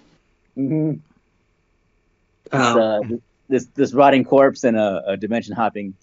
[0.56, 0.92] Mm-hmm.
[2.52, 3.00] Um, uh,
[3.48, 5.94] this this rotting corpse and a, a dimension hopping.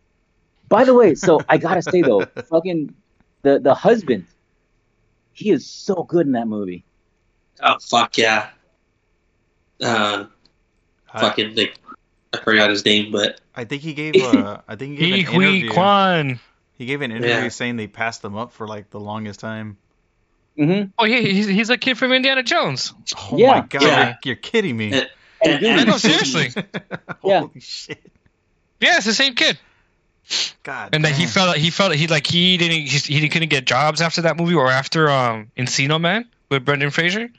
[0.69, 2.93] By the way, so I gotta say though, fucking
[3.41, 4.25] the the husband,
[5.33, 6.83] he is so good in that movie.
[7.61, 8.49] oh fuck yeah.
[9.81, 10.25] Uh,
[11.13, 11.79] I, fucking like
[12.33, 14.15] I forgot his name, but I think he gave.
[14.21, 15.69] Uh, I think he gave an interview.
[15.71, 16.39] Quan.
[16.77, 17.47] He gave an interview Yeah.
[17.49, 19.77] saying they passed him up for like the longest time.
[20.57, 22.93] hmm Oh yeah, he's, he's a kid from Indiana Jones.
[23.31, 23.51] Oh Yeah.
[23.51, 24.05] my god, Yeah.
[24.07, 24.91] you're, you're kidding me.
[24.93, 25.09] And-
[25.43, 26.49] And and- No, seriously.
[27.23, 27.39] Yeah.
[27.41, 28.01] Holy shit.
[28.79, 29.59] Yeah, it's the same kid.
[30.63, 30.89] God.
[30.93, 31.31] And then he damn.
[31.31, 34.55] felt he felt he like he didn't he, he couldn't get jobs after that movie
[34.55, 37.29] or after um Encino Man with Brendan Fraser,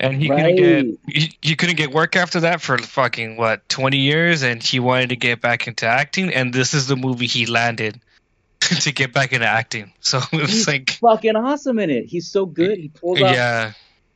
[0.00, 3.98] and he couldn't get he, he couldn't get work after that for fucking what twenty
[3.98, 7.46] years, and he wanted to get back into acting, and this is the movie he
[7.46, 8.00] landed
[8.60, 9.92] to get back into acting.
[10.00, 12.06] So it's He's like fucking awesome in it.
[12.06, 12.78] He's so good.
[12.78, 13.72] He pulls out yeah,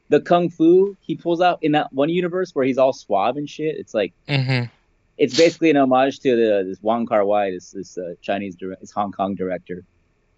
[0.09, 0.97] the kung fu.
[1.01, 3.77] He pulls out in that one universe where he's all suave and shit.
[3.77, 4.65] It's like hmm
[5.19, 8.81] it's basically an homage to the this Wong Kar Wai, this this uh, Chinese direct,
[8.81, 9.83] this Hong Kong director.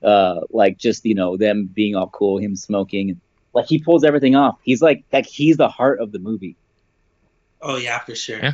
[0.02, 3.20] Uh, like just you know them being all cool, him smoking,
[3.52, 4.58] like he pulls everything off.
[4.62, 6.56] He's like like he's the heart of the movie.
[7.60, 8.38] Oh yeah, for sure.
[8.38, 8.52] Yeah.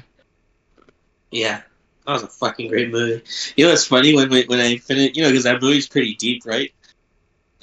[1.30, 1.60] Yeah.
[2.06, 3.22] That was a fucking great movie.
[3.56, 6.14] You know, it's funny when we, when I finished, you know, because that movie's pretty
[6.14, 6.72] deep, right?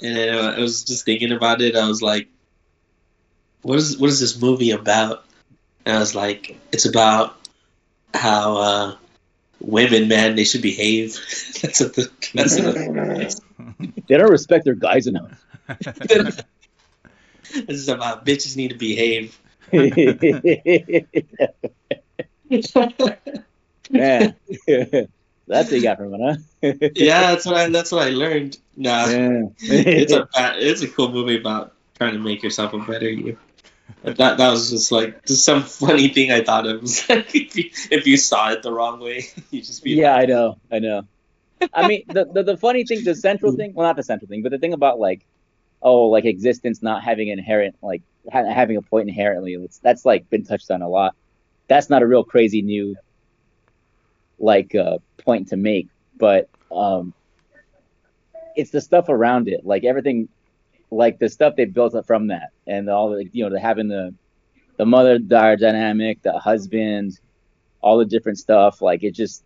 [0.00, 1.76] And then, uh, I was just thinking about it.
[1.76, 2.28] I was like,
[3.62, 5.24] "What is what is this movie about?"
[5.86, 7.36] And I was like, "It's about
[8.12, 8.96] how uh,
[9.60, 11.14] women, man, they should behave."
[11.62, 15.40] that's what the, that's what They don't respect their guys enough.
[17.66, 19.38] this is about bitches need to behave.
[23.90, 24.36] Man,
[25.46, 26.36] that's what you got from it, huh?
[26.94, 28.58] yeah, that's what I that's what I learned.
[28.76, 29.06] Nah.
[29.06, 29.42] Yeah.
[29.58, 33.38] it's a it's a cool movie about trying to make yourself a better you.
[34.02, 36.82] That that was just like just some funny thing I thought of.
[37.08, 40.26] Like if you, if you saw it the wrong way, you just be yeah, I
[40.26, 41.06] know, I know.
[41.72, 44.42] I mean, the, the the funny thing, the central thing, well, not the central thing,
[44.42, 45.24] but the thing about like,
[45.82, 50.28] oh, like existence not having inherent, like ha- having a point inherently, it's, that's like
[50.30, 51.14] been touched on a lot.
[51.68, 52.96] That's not a real crazy new,
[54.38, 57.14] like, uh, point to make, but um,
[58.56, 60.28] it's the stuff around it, like everything,
[60.90, 63.88] like the stuff they built up from that, and all the, you know, the having
[63.88, 64.14] the
[64.76, 67.18] the mother daughter dynamic, the husband,
[67.80, 69.44] all the different stuff, like it just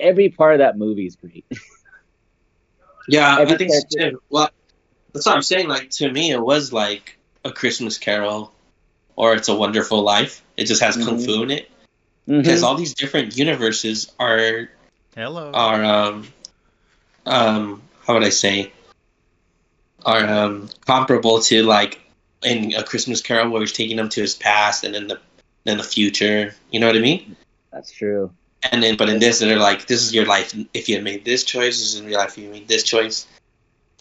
[0.00, 1.44] every part of that movie is great.
[3.08, 3.38] yeah.
[3.38, 4.22] Every I think so too.
[4.30, 4.50] Well,
[5.12, 5.68] that's what I'm saying.
[5.68, 8.52] Like to me, it was like a Christmas Carol,
[9.16, 10.42] or It's a Wonderful Life.
[10.56, 11.24] It just has kung Mhm.
[11.24, 11.70] fu in it
[12.28, 12.42] Mhm.
[12.42, 14.68] because all these different universes are
[15.14, 15.50] Hello.
[15.52, 16.28] are um
[17.26, 18.72] um how would I say
[20.04, 22.00] are um comparable to like
[22.42, 25.20] in a Christmas Carol where he's taking them to his past and then the
[25.64, 26.54] then the future.
[26.70, 27.36] You know what I mean?
[27.72, 28.32] That's true.
[28.70, 31.24] And then but in this they're like this is your life if you had made
[31.24, 33.26] this choice, this is your life if you made this choice.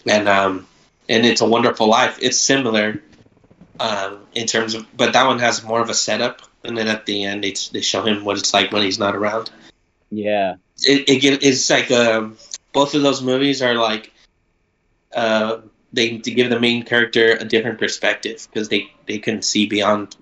[0.08, 0.68] And um
[1.12, 2.18] and it's a wonderful life.
[2.22, 3.02] It's similar
[3.80, 7.06] um in terms of but that one has more of a setup and then at
[7.06, 9.50] the end they they show him what it's like when he's not around
[10.12, 10.56] Yeah.
[10.84, 12.38] it, it it's like um,
[12.74, 14.12] both of those movies are like
[15.16, 15.62] uh,
[15.94, 20.16] they to give the main character a different perspective because they they can see beyond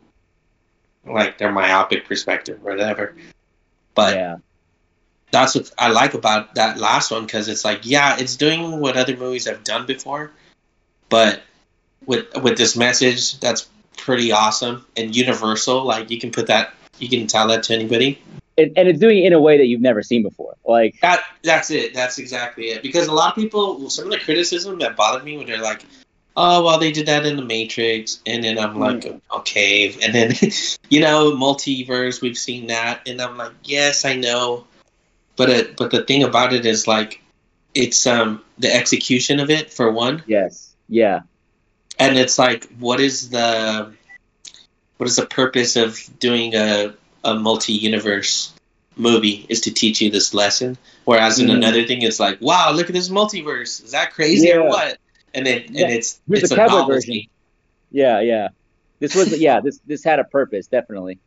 [1.06, 3.16] like their myopic perspective or whatever.
[3.96, 4.38] But yeah.
[5.32, 8.98] that's what I like about that last one because it's like yeah, it's doing what
[8.98, 10.32] other movies have done before,
[11.10, 11.42] but
[12.06, 13.68] with with this message that's
[14.00, 15.84] pretty awesome and universal.
[15.84, 18.22] Like you can put that, you can tell that to anybody.
[18.58, 20.56] And, and it's doing it in a way that you've never seen before.
[20.66, 21.94] Like, That that's it.
[21.94, 22.82] That's exactly it.
[22.82, 25.86] Because a lot of people, some of the criticism that bothered me when they're like,
[26.36, 30.34] "Oh, well, they did that in the Matrix," and then I'm like, "Okay," and then
[30.90, 34.66] you know, multiverse, we've seen that, and I'm like, "Yes, I know,"
[35.38, 37.22] but it, but the thing about it is like,
[37.74, 40.69] it's um the execution of it for one, yes.
[40.90, 41.22] Yeah.
[42.00, 43.94] and it's like, what is the
[44.98, 48.54] what is the purpose of doing a a multi-universe
[48.96, 51.56] movie is to teach you this lesson whereas in Mhm.
[51.56, 54.98] another thing it's like wow look at this multiverse is that crazy or what
[55.34, 55.86] and then Yeah.
[55.86, 57.30] and it's Here's it's a cowboy novelty.
[57.92, 58.50] Yeah, yeah.
[59.00, 61.20] This was yeah, this this had a purpose, definitely.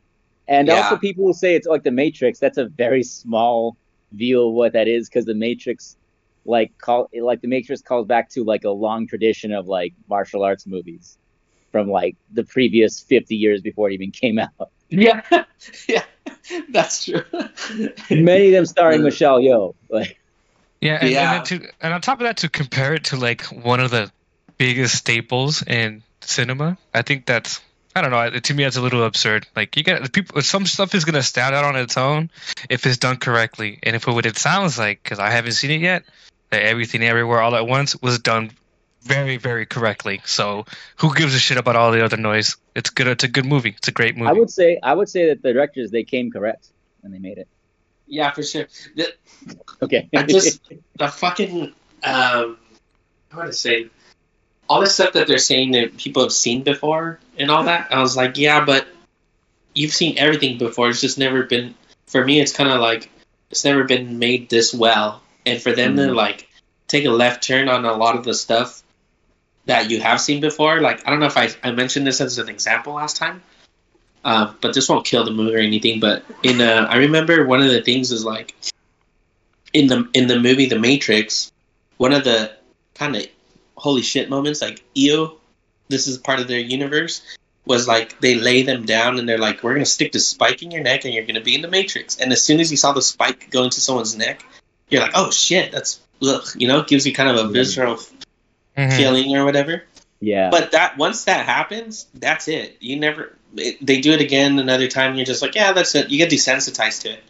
[0.49, 0.83] And Yeah.
[0.83, 2.39] also people will say it's like the Matrix.
[2.39, 3.77] That's a very small
[4.13, 5.97] view of what that is because the Matrix
[6.45, 10.43] like call like the Matrix calls back to like a long tradition of like martial
[10.43, 11.17] arts movies
[11.71, 14.71] from like the previous 50 years before it even came out.
[14.89, 15.23] yeah
[15.89, 16.05] yeah
[16.71, 17.23] that's true
[18.11, 19.75] Many of them starring Michelle Yeoh.
[19.89, 20.19] Like
[20.81, 21.37] Yeah, and, Yeah.
[21.37, 24.11] And, to, and on top of that, to compare it to like one of the
[24.59, 27.61] biggest staples in cinema, I think that's
[27.95, 28.39] I don't know.
[28.39, 29.47] To me, that's a little absurd.
[29.55, 32.31] Like you get people, some stuff is gonna stand out on its own
[32.71, 35.81] if it's done correctly, and if what it sounds like, because I haven't seen it
[35.81, 36.05] yet,
[36.53, 38.53] that everything everywhere all at once was done
[39.03, 40.21] very very correctly.
[40.25, 42.57] So who gives a shit about all the other noise?
[42.77, 43.09] It's good.
[43.09, 43.75] It's a good movie.
[43.77, 44.31] It's a great movie.
[44.31, 46.69] I would say I would say that the directors they came correct
[47.01, 47.49] when they made it.
[48.07, 49.13] yeah for sure the,
[49.83, 50.09] Okay.
[50.15, 50.61] I just
[50.97, 51.75] the fucking
[52.05, 52.59] um,
[53.31, 53.89] how would I say,
[54.69, 57.93] all the stuff that they're saying that people have seen before and all that.
[57.93, 58.87] I was like, yeah, but
[59.75, 60.91] you've seen everything before.
[60.91, 61.75] It's just never been.
[62.07, 63.11] For me, it's kind of like
[63.51, 66.15] it's never been made this well, and for them to Mhm.
[66.15, 66.49] like
[66.89, 68.83] take a left turn on a lot of the stuff
[69.67, 70.81] that you have seen before.
[70.81, 73.43] Like I don't know if I, I mentioned this as an example last time,
[74.25, 76.01] uh, but this won't kill the movie or anything.
[76.01, 78.55] But in uh, I remember one of the things is like
[79.73, 81.51] in the in the movie The Matrix,
[81.97, 82.53] one of the
[82.95, 83.27] kind of
[83.77, 85.39] holy shit moments, like EO,
[85.89, 87.23] this is part of their universe,
[87.65, 90.71] was like they lay them down and they're like, we're gonna stick this spike in
[90.71, 92.19] your neck and you're gonna be in the Matrix.
[92.19, 94.45] And as soon as you saw the spike go into someone's neck,
[94.93, 97.99] you're like, oh shit, that's ugh, you know, it gives you kind of a visceral
[98.77, 98.97] Mhm.
[98.97, 99.85] feeling or whatever.
[100.21, 100.51] Yeah.
[100.51, 102.77] But that once that happens, that's it.
[102.81, 103.37] You never.
[103.57, 105.15] It, they do it again another time.
[105.17, 106.11] You're just like, yeah, that's it.
[106.11, 107.25] You get desensitized to it.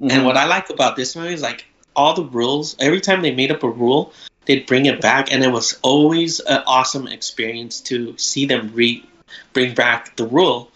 [0.00, 0.12] Mhm.
[0.12, 2.76] And what I like about this movie is like all the rules.
[2.78, 4.12] Every time they made up a rule,
[4.44, 9.04] they'd bring it back, and it was always an awesome experience to see them re
[9.52, 10.70] bring back the rule.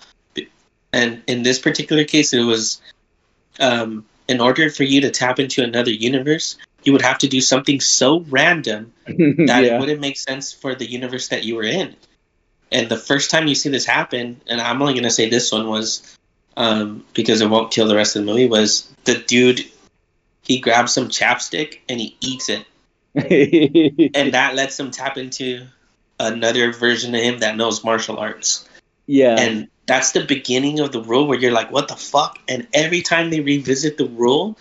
[0.93, 2.81] And in this particular case, it was
[3.61, 7.41] um, in order for you to tap into another universe, you would have to do
[7.41, 11.97] something so random that it wouldn't make sense for the universe that you were in.
[12.71, 15.69] And the first time you see this happen, and I'm only gonna say this one
[15.69, 16.17] was
[16.57, 19.65] um, because it won't kill the rest of the movie, was the dude
[20.43, 22.65] he grabs some chapstick and he eats it,
[24.15, 25.67] and that lets him tap into
[26.21, 28.69] another version of him that knows martial arts.
[29.07, 29.35] yeah.
[29.37, 32.39] And that's the beginning of the rule where you're like, what the fuck?
[32.47, 34.57] And every time they revisit the rule,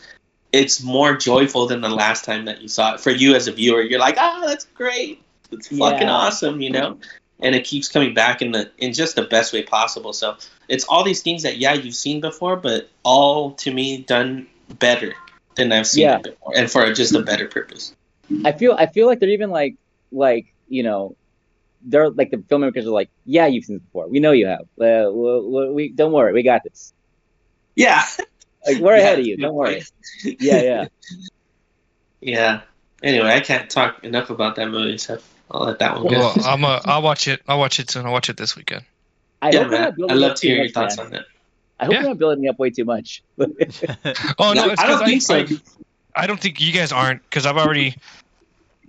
[0.52, 3.00] it's more joyful than the last time that you saw it.
[3.00, 5.22] For you as a viewer, you're like, ah, that's great.
[5.52, 6.12] It's fucking Yeah.
[6.12, 6.98] awesome, you know?
[7.44, 10.14] And it keeps coming back in the in just the best way possible.
[10.14, 10.36] So
[10.68, 14.48] it's all these things that yeah, you've seen before, but all to me done
[14.80, 15.14] better
[15.54, 16.18] than I've seen Yeah.
[16.18, 16.54] it before.
[16.56, 17.94] And for just a better purpose.
[18.44, 19.76] I feel I feel like they're even like
[20.12, 21.16] like you know
[21.84, 24.62] they're like the filmmakers are like yeah you've seen this before we know you have
[24.82, 26.94] uh, we, we don't worry we got this
[27.76, 28.04] Yeah.
[28.66, 29.76] like we're Yeah, ahead of you don't worry
[30.24, 30.38] point.
[30.42, 30.88] yeah yeah
[32.22, 32.62] Yeah.
[33.02, 35.20] Anyway, I can't talk enough about that movie, so
[35.50, 36.20] I'll let that one go.
[36.20, 37.42] Well, I'm a, I'll watch it.
[37.48, 38.06] I'll watch it soon.
[38.06, 38.84] I'll watch it this weekend.
[39.42, 39.94] I yeah, man.
[40.10, 41.06] I'd love to hear your much, thoughts man.
[41.06, 41.26] on that.
[41.80, 42.02] I hope Yeah.
[42.02, 45.06] we're not building me up way too much Oh no, No, it's I 'cause don't
[45.06, 45.36] think so.
[45.36, 45.48] I,
[46.24, 47.96] I don't think you guys aren't because I've already.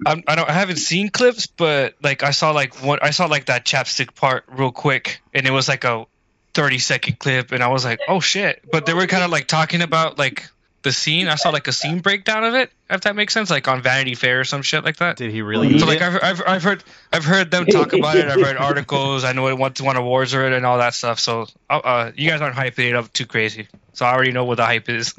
[0.06, 0.48] I'm, I don't.
[0.48, 2.98] I haven't seen clips, but like I saw like one.
[3.02, 6.06] I saw like that chapstick part real quick, and it was like a
[6.54, 8.64] 30 second clip, and I was like, oh shit.
[8.70, 10.48] But they were kind of like talking about like
[10.82, 11.28] the scene.
[11.28, 14.14] I saw like a scene breakdown of it, if that makes sense, like on Vanity
[14.14, 15.16] Fair or some shit like that.
[15.16, 16.00] Did he really So like?
[16.00, 18.26] I've, I've, I've heard I've heard them talk about it.
[18.26, 19.24] I've read articles.
[19.24, 21.20] I know it won won awards or it and all that stuff.
[21.20, 23.68] So uh, uh, you guys aren't hyping it up too crazy.
[23.92, 25.14] So I already know what the hype is.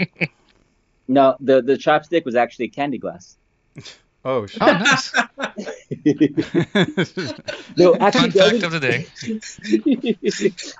[1.07, 3.35] no the the chopstick was actually candy glass
[4.23, 4.61] Oh shit.
[4.61, 5.13] oh, nice.
[7.77, 9.07] no actually Fun fact of the day.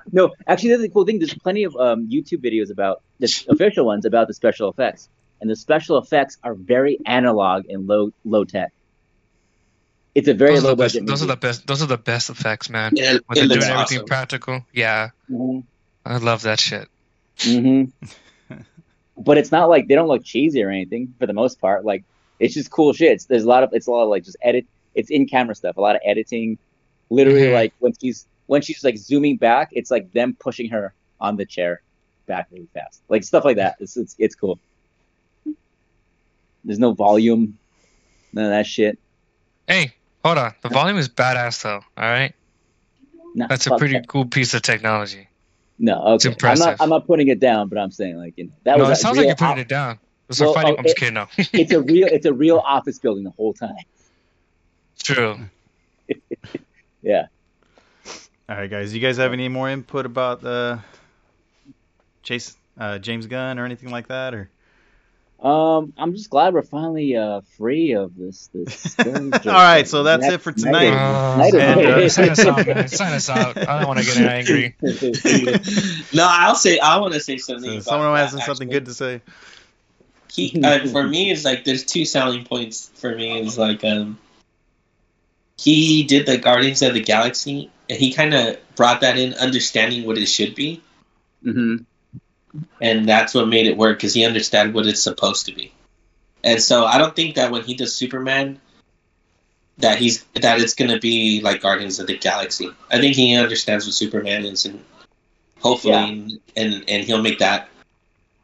[0.11, 3.85] no actually that's the cool thing there's plenty of um, youtube videos about the official
[3.85, 5.09] ones about the special effects
[5.41, 8.71] and the special effects are very analog and low low tech
[10.13, 11.67] it's a very Those, are low the best, budget those are the best.
[11.67, 12.91] Those are the best effects, man.
[12.95, 14.65] Yeah, When they're looks doing everything practical.
[14.73, 15.63] Yeah, Mhm.
[16.05, 16.89] I love that shit.
[17.37, 18.55] Mm-hmm.
[19.17, 21.85] but it's not like they don't look cheesy or anything for the most part.
[21.85, 22.03] Like
[22.41, 23.13] it's just cool shit.
[23.13, 24.65] It's, there's a lot of it's a lot of like just edit.
[24.95, 25.77] It's in camera stuff.
[25.77, 26.57] A lot of editing.
[27.09, 27.53] Literally, Mhm.
[27.53, 31.45] like when she's when she's like zooming back, it's like them pushing her on the
[31.45, 31.81] chair
[32.25, 33.01] back really fast.
[33.09, 33.75] Like stuff like that.
[33.79, 34.59] It's it's it's cool.
[36.63, 37.57] There's no volume,
[38.33, 38.99] none of that shit.
[39.67, 40.53] Hey, hold on.
[40.61, 41.81] The volume is badass though.
[41.97, 42.33] All right,
[43.35, 44.07] Nah, that's a pretty that.
[44.07, 45.27] cool piece of technology.
[45.79, 45.95] no.
[46.01, 46.65] Okay, it's I'm impressive.
[46.65, 48.99] not I'm not putting it down, but I'm saying like you know that no, was
[48.99, 49.99] it sounds like you're putting op- it down.
[50.31, 50.73] It's Well, a fighting.
[50.73, 51.13] oh, I'm just kidding.
[51.13, 53.75] No, It's a real it's a real office building the whole time.
[55.01, 55.37] true.
[57.03, 57.27] Yeah.
[58.47, 58.91] All right, guys.
[58.91, 60.77] Do you guys have any more input about uh,
[62.21, 64.35] Chase uh, James Gunn or anything like that?
[64.35, 64.49] Or
[65.43, 68.49] Um, I'm just glad we're finally uh free of this.
[68.53, 68.99] This.
[68.99, 70.89] All right, so that's it for tonight.
[70.93, 72.87] Uh, and, uh, sign us out, man.
[72.87, 73.57] Sign us out.
[73.57, 74.75] I don't want to get angry.
[76.13, 77.63] no, I'll say I want to say something.
[77.63, 78.67] so about someone has something actually.
[78.67, 79.21] good to say.
[80.31, 83.41] He uh, for me is like there's two selling points for me.
[83.41, 84.17] Is like um
[85.57, 90.05] he did the Guardians of the Galaxy and he kind of brought that in understanding
[90.05, 90.81] what it should be.
[91.43, 91.77] Hmm
[92.79, 95.71] and that's what made it work because he understood what it's supposed to be.
[96.43, 98.59] And so I don't think that when he does Superman
[99.77, 102.69] that he's that it's gonna be like Guardians of the Galaxy.
[102.89, 104.83] I think he understands what Superman is and
[105.59, 107.69] hopefully and and he'll make that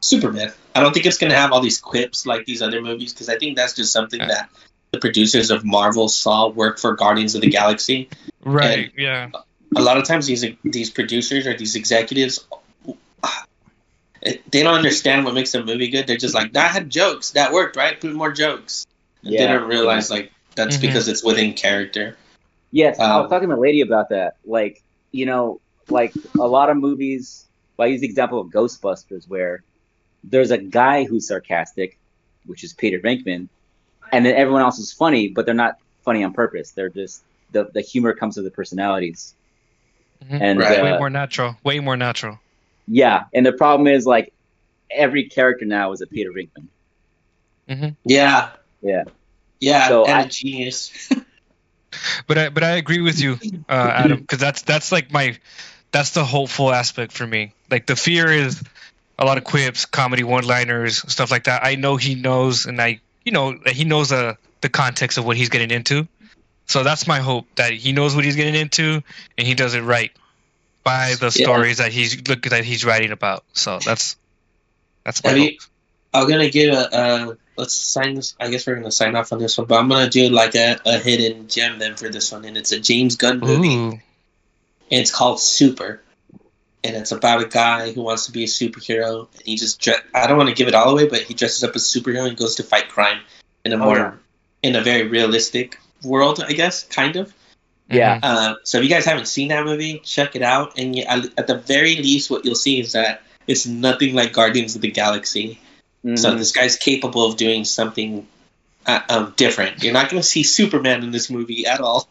[0.00, 3.28] Superman I don't think it's gonna have all these quips like these other movies because
[3.28, 4.26] I think that's just something Yeah.
[4.28, 4.50] that
[4.92, 8.08] the producers of Marvel saw work for Guardians of the Galaxy.
[8.44, 8.92] Right.
[8.96, 9.30] yeah.
[9.76, 12.46] A lot of times these these producers or these executives
[14.50, 16.06] they don't understand what makes a movie good.
[16.06, 18.00] They're just like, that had jokes, that worked, right?
[18.00, 18.84] Put more jokes.
[19.22, 19.46] And Yeah.
[19.46, 20.80] They don't realize like that's Mhm.
[20.82, 22.16] because it's within character.
[22.72, 24.36] Yes, I was Um, talking to my lady about that.
[24.44, 24.82] Like,
[25.12, 27.46] you know, like a lot of movies.
[27.76, 29.62] Well, I use the example of Ghostbusters, where
[30.28, 31.98] there's a guy who's sarcastic,
[32.46, 33.48] which is Peter Venkman,
[34.12, 36.70] and then everyone else is funny, but they're not funny on purpose.
[36.72, 37.22] They're just
[37.52, 39.34] the the humor comes with the personalities.
[40.24, 40.40] Mhm.
[40.40, 40.82] And Right.
[40.82, 41.56] Way uh, more natural.
[41.62, 42.38] Way more natural.
[42.86, 44.32] yeah, and the problem is like
[44.90, 46.68] every character now is a Peter Venkman.
[48.04, 48.50] Yeah.
[48.82, 49.04] Yeah.
[49.60, 51.10] Yeah, So and I- a genius.
[52.26, 55.36] But I but I agree with you, uh, Adan, because that's that's like my
[55.90, 57.54] that's the hopeful aspect for me.
[57.70, 58.62] Like the fear is
[59.18, 61.64] a lot of quips, comedy one-liners, stuff like that.
[61.64, 65.24] I know he knows, and I you know that he knows the the context of
[65.26, 66.06] what he's getting into.
[66.66, 69.02] So that's my hope that he knows what he's getting into
[69.38, 70.10] and he does it right
[70.84, 71.44] by the Yeah.
[71.46, 73.44] stories that he's look that he's writing about.
[73.54, 74.16] So that's
[75.04, 75.50] that's my Have hope.
[75.52, 75.58] you,
[76.12, 78.34] I'm gonna give a uh, let's sign this.
[78.38, 80.78] I guess we're gonna sign off on this one, but I'm gonna do like a,
[80.84, 83.74] a hidden gem then for this one, and it's a James Gunn movie.
[83.74, 83.90] Ooh.
[83.90, 84.00] and
[84.90, 86.00] it's called Super,
[86.84, 89.28] and it's about a guy who wants to be a superhero.
[89.34, 91.64] And he just dre- I don't want to give it all away, but he dresses
[91.64, 93.20] up as a superhero and goes to fight crime
[93.64, 94.12] in a Oh, more yeah.
[94.62, 97.32] in a very realistic world, I guess, kind of.
[97.90, 98.16] Yeah.
[98.16, 98.24] Mhm.
[98.24, 100.78] Uh, so if you guys haven't seen that movie, check it out.
[100.78, 104.32] And you, at at the very least, what you'll see is that it's nothing like
[104.32, 105.58] Guardians of the Galaxy.
[106.14, 106.38] So Mhm.
[106.38, 108.26] this guy's capable of doing something
[108.86, 109.82] uh, um, different.
[109.82, 112.08] You're not going to see Superman in this movie at all.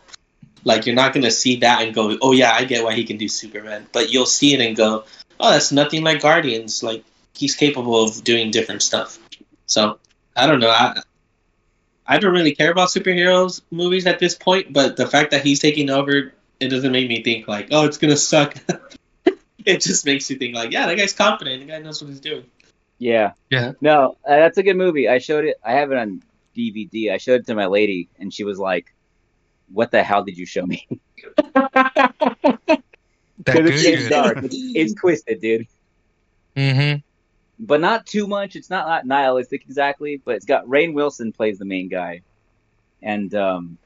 [0.64, 3.04] Like you're not going to see that and go, "Oh yeah, I get why he
[3.04, 5.06] can do Superman." But you'll see it and go,
[5.40, 6.84] "Oh, that's nothing like Guardians.
[6.84, 7.04] Like
[7.34, 9.20] he's capable of doing different stuff."
[9.66, 10.00] So
[10.36, 10.70] I don't know.
[10.70, 11.02] I
[12.06, 15.60] I don't really care about superheroes movies at this point, but the fact that he's
[15.60, 18.56] taking over, it doesn't make me think like, "Oh, it's gonna suck."
[19.66, 21.62] it just makes you think like, "Yeah, that guy's confident.
[21.62, 22.46] The guy knows what he's doing."
[22.98, 23.34] Yeah.
[23.50, 23.74] Yeah.
[23.82, 25.08] No, uh, that's a good movie.
[25.08, 25.58] I showed it.
[25.64, 26.24] I have it on
[26.56, 27.12] DVD.
[27.12, 28.94] I showed it to my lady, and she was like,
[29.72, 30.88] "What the hell did you show me?"
[33.38, 34.38] Because it's, it's dark.
[34.44, 35.68] It's, it's twisted, dude.
[36.56, 37.00] Mm-hmm.
[37.60, 38.56] But not too much.
[38.56, 42.22] It's not, not nihilistic exactly, but it's got Rainn Wilson plays the main guy,
[43.02, 43.78] and um,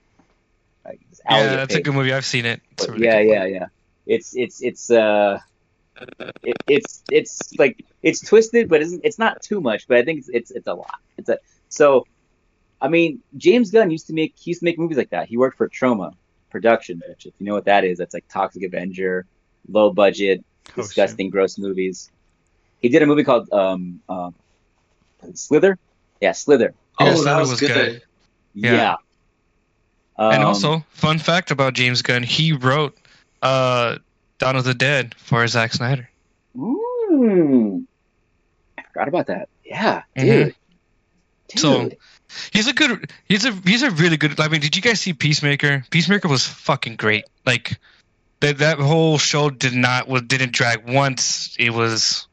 [0.86, 2.14] like, Yeah, Elliot that's a good movie.
[2.14, 2.62] I've seen it.
[2.72, 3.66] It's really yeah, yeah, yeah.
[4.06, 5.40] It's it's it's uh,
[6.44, 9.88] it, it's it's like it's twisted, but it's it's not too much.
[9.88, 11.00] But I think it's it's it's a lot.
[11.18, 11.38] It's a
[11.70, 12.06] so.
[12.82, 15.28] I mean, James Gunn used to make he used to make movies like that.
[15.28, 16.14] He worked for Troma
[16.50, 19.26] Productions, which if you know what that is, that's like Toxic Avenger,
[19.70, 22.10] low budget, Oh, disgusting, gross movies.
[22.82, 24.32] He did a movie called um, uh,
[25.34, 25.78] Slither.
[26.22, 26.74] Yeah, Slither.
[27.00, 27.68] Yeah, oh, Slither that was, was good.
[27.70, 28.02] good.
[28.56, 28.74] Yeah.
[28.74, 28.96] Yeah.
[30.18, 32.98] and Um, also, fun fact about James Gunn: he wrote
[33.42, 33.98] uh,
[34.40, 36.10] Dawn of the Dead for Zack Snyder.
[36.58, 37.86] Mm,
[38.78, 39.50] I forgot about that.
[39.66, 40.24] Yeah, Mhm.
[40.26, 40.56] dude.
[41.60, 41.98] So- Dude.
[42.52, 43.12] He's a good.
[43.26, 44.40] He's a he's a really good.
[44.40, 45.84] I mean, did you guys see Peacemaker?
[45.90, 47.26] Peacemaker was fucking great.
[47.46, 47.80] Like
[48.40, 51.56] that that whole show did not was didn't drag once.
[51.60, 52.28] It was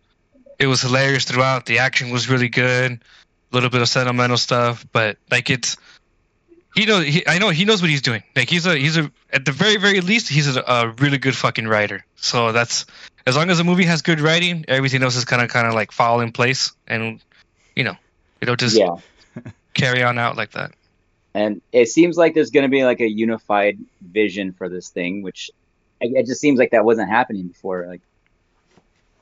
[0.58, 1.66] it was hilarious throughout.
[1.66, 2.92] The action was really good.
[2.92, 5.76] A little bit of sentimental stuff, but like it's
[6.74, 7.06] he knows.
[7.06, 8.22] He, I know he knows what he's doing.
[8.36, 11.34] Like he's a he's a at the very very least he's a, a really good
[11.34, 12.04] fucking writer.
[12.16, 12.86] So that's
[13.26, 15.74] as long as the movie has good writing, everything else is kind of kind of
[15.74, 17.20] like fall in place, and
[17.74, 17.96] you know
[18.40, 18.96] it'll just yeah,
[19.78, 20.72] carry on out like that.
[21.34, 25.22] and it seems like there's going to be like a unified vision for this thing,
[25.22, 25.50] which
[26.00, 27.86] it, just seems like that wasn't happening before.
[27.86, 28.00] Like,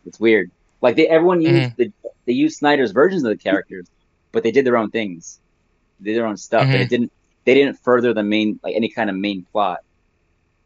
[0.07, 0.51] it's weird.
[0.81, 1.57] Like they everyone mm-hmm.
[1.57, 1.93] used the
[2.27, 3.87] they used Snyder's versions of the characters,
[4.33, 5.41] but they did their own things,
[6.01, 6.89] they did their own stuff, and it mm-hmm.
[6.89, 7.13] didn't
[7.45, 9.81] they didn't further the main like any kind of main plot.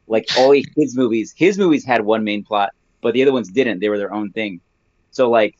[0.06, 2.70] Like all his movies, his movies had one main plot,
[3.00, 3.78] but the other ones didn't.
[3.78, 4.60] They were their own thing.
[5.12, 5.56] So like,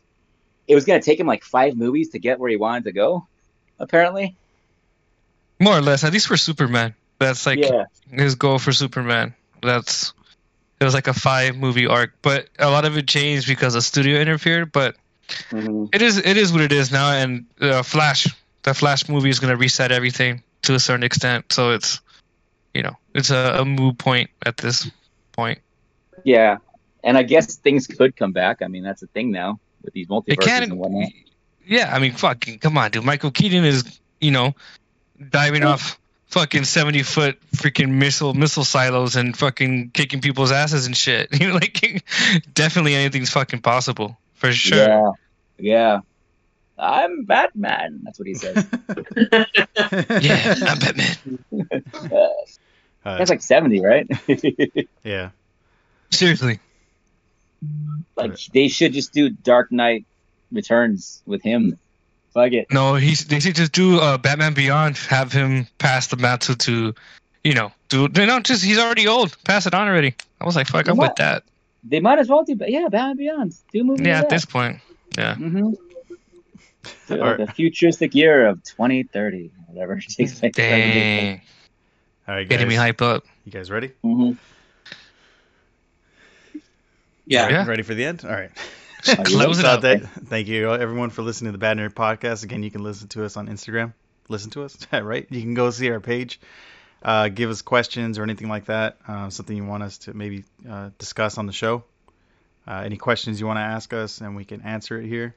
[0.66, 3.28] it was gonna take him like five movies to get where he wanted to go.
[3.80, 4.36] Apparently,
[5.60, 6.94] More or less, at least for Superman.
[7.20, 9.34] That's like yeah, his goal for Superman.
[9.62, 10.14] That's
[10.80, 13.82] it was like a five movie arc, but a lot of it changed because the
[13.82, 14.72] studio interfered.
[14.72, 14.96] But
[15.50, 15.88] Mhm.
[15.92, 18.26] it is it is what it is now, and uh, Flash,
[18.62, 21.52] the Flash movie is gonna reset everything to a certain extent.
[21.52, 22.00] So it's
[22.74, 24.90] you know it's a, a moot point at this
[25.32, 25.60] point.
[26.24, 26.58] yeah.
[27.02, 28.62] And I guess things could come back.
[28.62, 31.10] I mean, that's a thing now with these It multiverses can, and whatnot.
[31.66, 31.94] Yeah.
[31.94, 33.04] I mean, fucking come on, dude.
[33.04, 34.54] Michael Keaton is you know
[35.28, 35.98] diving off
[36.28, 41.28] fucking seventy foot freaking missile missile silos and fucking kicking people's asses and shit.
[41.40, 42.04] You know, like
[42.52, 44.78] definitely anything's fucking possible for sure.
[44.78, 45.10] Yeah,
[45.58, 46.00] yeah.
[46.80, 48.00] I'm Batman.
[48.04, 48.66] That's what he says.
[50.22, 51.38] Yeah, I'm Batman.
[52.10, 52.28] Uh,
[53.18, 54.08] That's like 70, right?
[55.04, 55.30] yeah.
[56.10, 56.58] Seriously.
[58.16, 60.06] like they should just do Dark Knight
[60.52, 61.78] Returns with him.
[62.32, 62.68] Fuck it.
[62.70, 64.96] No, he's they should just do uh, Batman Beyond.
[64.96, 66.94] Have him pass the mantle to,
[67.42, 69.36] you know, do you know just he's already old.
[69.44, 70.14] Pass it on already.
[70.40, 71.42] I was like, fuck, I'm with that.
[71.82, 73.54] They might as well do, yeah, Batman Beyond.
[73.72, 74.04] Do a movie.
[74.04, 74.30] Yeah, at that.
[74.30, 74.80] this point.
[75.16, 75.34] Yeah.
[75.34, 75.72] Mm-hmm.
[77.12, 77.38] Alright.
[77.38, 80.52] The futuristic year of 2030, whatever it takes place.
[80.54, 81.40] Dang.
[82.28, 82.48] All right, guys.
[82.48, 83.24] Getting me hype up.
[83.44, 83.88] You guys ready?
[84.04, 84.32] Mm-hmm.
[87.26, 87.48] Yeah.
[87.48, 87.66] Yeah.
[87.66, 88.24] Ready for the end?
[88.24, 88.50] All right.
[89.02, 89.82] Close it out.
[89.82, 92.44] that- thank you, everyone, for listening to the Bad Nerd Podcast.
[92.44, 93.92] Again, you can listen to us on Instagram.
[94.28, 95.26] Listen to us, right?
[95.30, 96.40] You can go see our page.
[97.02, 98.98] Uh, give us questions or anything like that.
[99.08, 101.82] Uh, something you want us to maybe uh, discuss on the show.
[102.68, 105.34] Uh, any questions you want to ask us, and we can answer it here.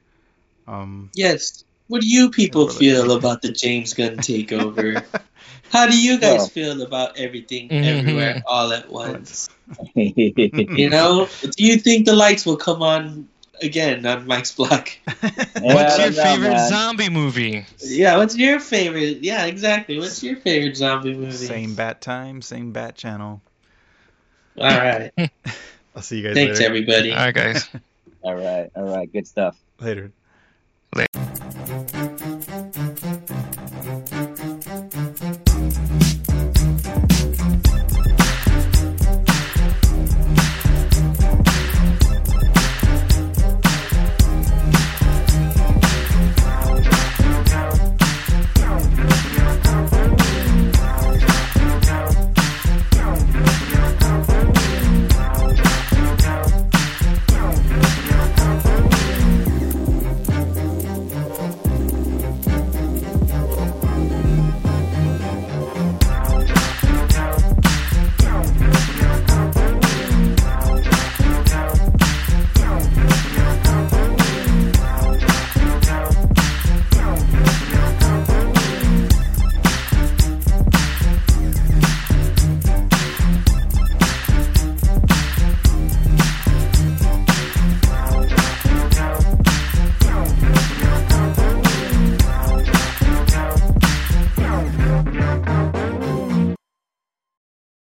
[0.68, 1.64] Um, Yes.
[1.88, 2.80] What do you people Really?
[2.80, 5.04] feel about the James Gunn takeover?
[5.70, 7.84] How do you guys Well- feel about everything Mhm.
[8.00, 9.50] everywhere all at once?
[9.96, 10.14] you
[10.78, 13.28] You know, do you think the lights will come on
[13.62, 14.90] again on Mike's block?
[15.60, 17.66] What's your favorite zombie movie?
[17.80, 19.20] Yeah, what's your favorite?
[19.24, 20.00] Yeah, exactly.
[20.00, 21.32] What's your favorite zombie movie?
[21.32, 23.42] same bat time, same bat channel.
[24.58, 25.12] All right.
[25.96, 26.70] I'll see you guys Thanks, later.
[26.70, 27.12] everybody.
[27.12, 27.70] All right, guys.
[28.24, 29.58] All right, all right, good stuff.
[29.82, 30.14] Later.